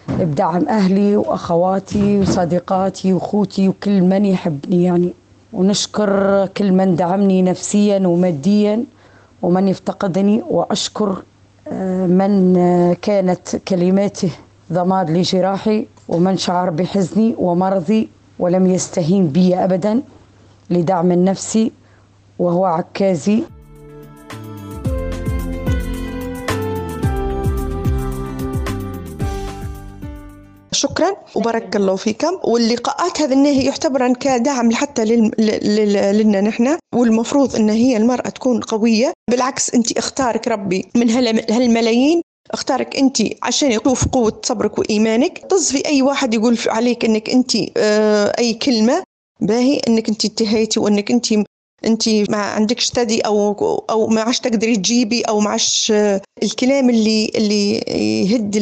بدعم 0.09 0.67
أهلي 0.69 1.15
وأخواتي 1.17 2.19
وصديقاتي 2.19 3.13
وأخوتي 3.13 3.69
وكل 3.69 4.01
من 4.01 4.25
يحبني 4.25 4.83
يعني. 4.83 5.13
ونشكر 5.53 6.45
كل 6.57 6.71
من 6.71 6.95
دعمني 6.95 7.41
نفسيا 7.41 8.07
وماديا 8.07 8.83
ومن 9.41 9.67
يفتقدني. 9.67 10.43
وأشكر 10.49 11.21
آه، 11.67 12.05
من 12.05 12.57
آه، 12.57 12.97
كانت 13.01 13.55
كلماته 13.67 14.31
ضماد 14.73 15.09
لجراحي 15.09 15.85
ومن 16.07 16.37
شعر 16.37 16.69
بحزني 16.69 17.35
ومرضي 17.37 18.09
ولم 18.39 18.67
يستهين 18.67 19.27
بي 19.27 19.55
ابدا 19.55 20.01
لدعم 20.69 21.11
النفسي 21.11 21.71
وهو 22.39 22.65
عكازي. 22.65 23.43
شكرا 30.79 31.15
وبارك 31.35 31.75
الله 31.75 31.95
فيكم. 31.95 32.39
واللقاءات 32.43 33.21
هذه 33.21 33.47
هي 33.47 33.65
يعتبر 33.65 34.13
كدعم 34.13 34.71
حتى 34.71 35.05
لنا 36.13 36.41
نحن 36.41 36.77
والمفروض 36.95 37.55
إن 37.55 37.69
هي 37.69 37.97
المرأة 37.97 38.29
تكون 38.29 38.59
قوية. 38.59 39.13
بالعكس 39.31 39.73
أنت 39.75 39.97
اختارك 39.97 40.47
ربي 40.47 40.85
من 40.95 41.09
هالملايين. 41.49 42.21
اختارك 42.51 42.95
أنت 42.95 43.17
عشان 43.43 43.71
يشوف 43.71 44.07
قوة 44.07 44.41
صبرك 44.43 44.77
وإيمانك. 44.79 45.37
تصفي 45.37 45.85
أي 45.85 46.01
واحد 46.01 46.33
يقول 46.33 46.57
عليك 46.67 47.05
إنك 47.05 47.29
أنت 47.29 47.51
آه 47.77 48.33
أي 48.39 48.53
كلمة. 48.53 49.03
باهي 49.41 49.81
إنك 49.87 50.09
أنت 50.09 50.25
انتهيتي 50.25 50.79
وإنك 50.79 51.11
أنت 51.11 51.27
أنت 51.85 52.09
ما 52.09 52.37
عندكش 52.37 52.89
تدي 52.89 53.21
أو 53.21 53.51
أو 53.89 54.07
ما 54.07 54.21
عادش 54.21 54.39
تقدري 54.39 54.75
تجيبي 54.75 55.21
أو 55.21 55.39
ما 55.39 55.49
عادش 55.49 55.91
آه، 55.91 56.21
الكلام 56.43 56.89
اللي 56.89 57.31
اللي 57.35 57.77
يهد 58.23 58.55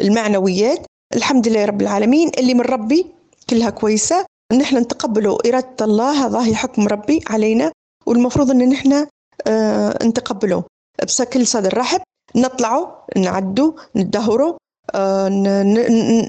المعنويات. 0.00 0.86
الحمد 1.14 1.48
لله 1.48 1.64
رب 1.64 1.82
العالمين 1.82 2.30
اللي 2.38 2.54
من 2.54 2.60
ربي 2.60 3.06
كلها 3.50 3.70
كويسة. 3.70 4.26
نحن 4.52 4.76
نتقبلوا 4.76 5.48
إرادة 5.48 5.84
الله 5.84 6.26
هذا 6.26 6.54
حكم 6.54 6.86
ربي 6.88 7.20
علينا 7.26 7.72
والمفروض 8.06 8.50
أن 8.50 8.68
نحن 8.68 9.06
آه 9.46 9.98
نتقبله. 10.04 10.64
بشكل 11.02 11.46
صدر 11.46 11.78
رحب 11.78 12.00
نطلعوا 12.36 12.86
نعدوا 13.16 13.72
ندهروا 13.96 14.54
آه 14.94 15.28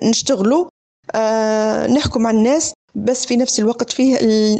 نشتغلوا 0.03 0.65
آه 1.15 1.87
نحكم 1.87 2.27
على 2.27 2.37
الناس. 2.37 2.73
بس 2.95 3.25
في 3.25 3.37
نفس 3.37 3.59
الوقت 3.59 3.91
فيه 3.91 4.17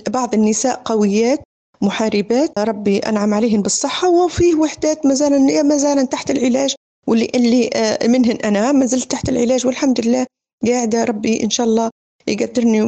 بعض 0.10 0.34
النساء 0.34 0.82
قويات 0.86 1.40
محاربات. 1.82 2.52
ربي 2.60 3.00
أنعم 3.00 3.34
عليهن 3.34 3.62
بالصحة 3.62 4.10
وفيه 4.10 4.56
وحدات 4.56 5.06
ما 5.06 5.78
زالن 5.78 6.10
تحت 6.10 6.32
العلاج. 6.32 6.76
واللي 7.08 7.32
اللي 7.36 7.70
آه، 7.76 8.08
منهن 8.08 8.36
أنا. 8.36 8.72
ما 8.72 8.86
زلت 8.86 9.12
تحت 9.12 9.30
العلاج 9.30 9.66
والحمد 9.68 10.08
لله 10.08 10.26
قاعدة 10.68 11.04
ربي 11.04 11.44
إن 11.44 11.50
شاء 11.50 11.68
الله 11.68 11.90
يقدرني 12.28 12.82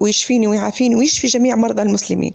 ويشفيني 0.00 0.46
ويعافيني 0.46 0.94
ويشفي 0.94 1.26
جميع 1.26 1.56
مرضى 1.56 1.82
المسلمين. 1.82 2.34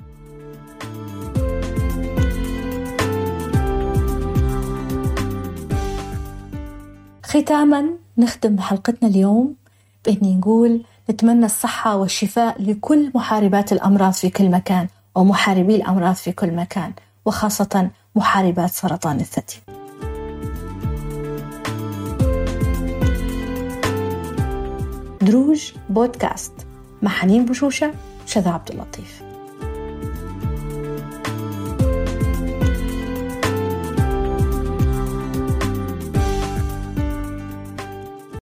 ختاما 7.23 7.89
نختم 8.17 8.59
حلقتنا 8.59 9.09
اليوم 9.09 9.55
بإني 10.05 10.35
نقول 10.35 10.83
نتمنى 11.09 11.45
الصحة 11.45 11.95
والشفاء 11.97 12.61
لكل 12.61 13.11
محاربات 13.15 13.73
الأمراض 13.73 14.13
في 14.13 14.29
كل 14.29 14.49
مكان 14.51 14.87
ومحاربي 15.15 15.75
الأمراض 15.75 16.15
في 16.15 16.31
كل 16.31 16.51
مكان 16.51 16.93
وخاصة 17.25 17.89
محاربات 18.15 18.69
سرطان 18.69 19.19
الثدي. 19.19 19.78
دروج 25.29 25.71
بودكاست 25.89 26.53
مع 27.01 27.11
حنين 27.11 27.45
بشوشة 27.45 27.93
شذا 28.25 28.51
عبد 28.51 28.71
اللطيف. 28.71 29.28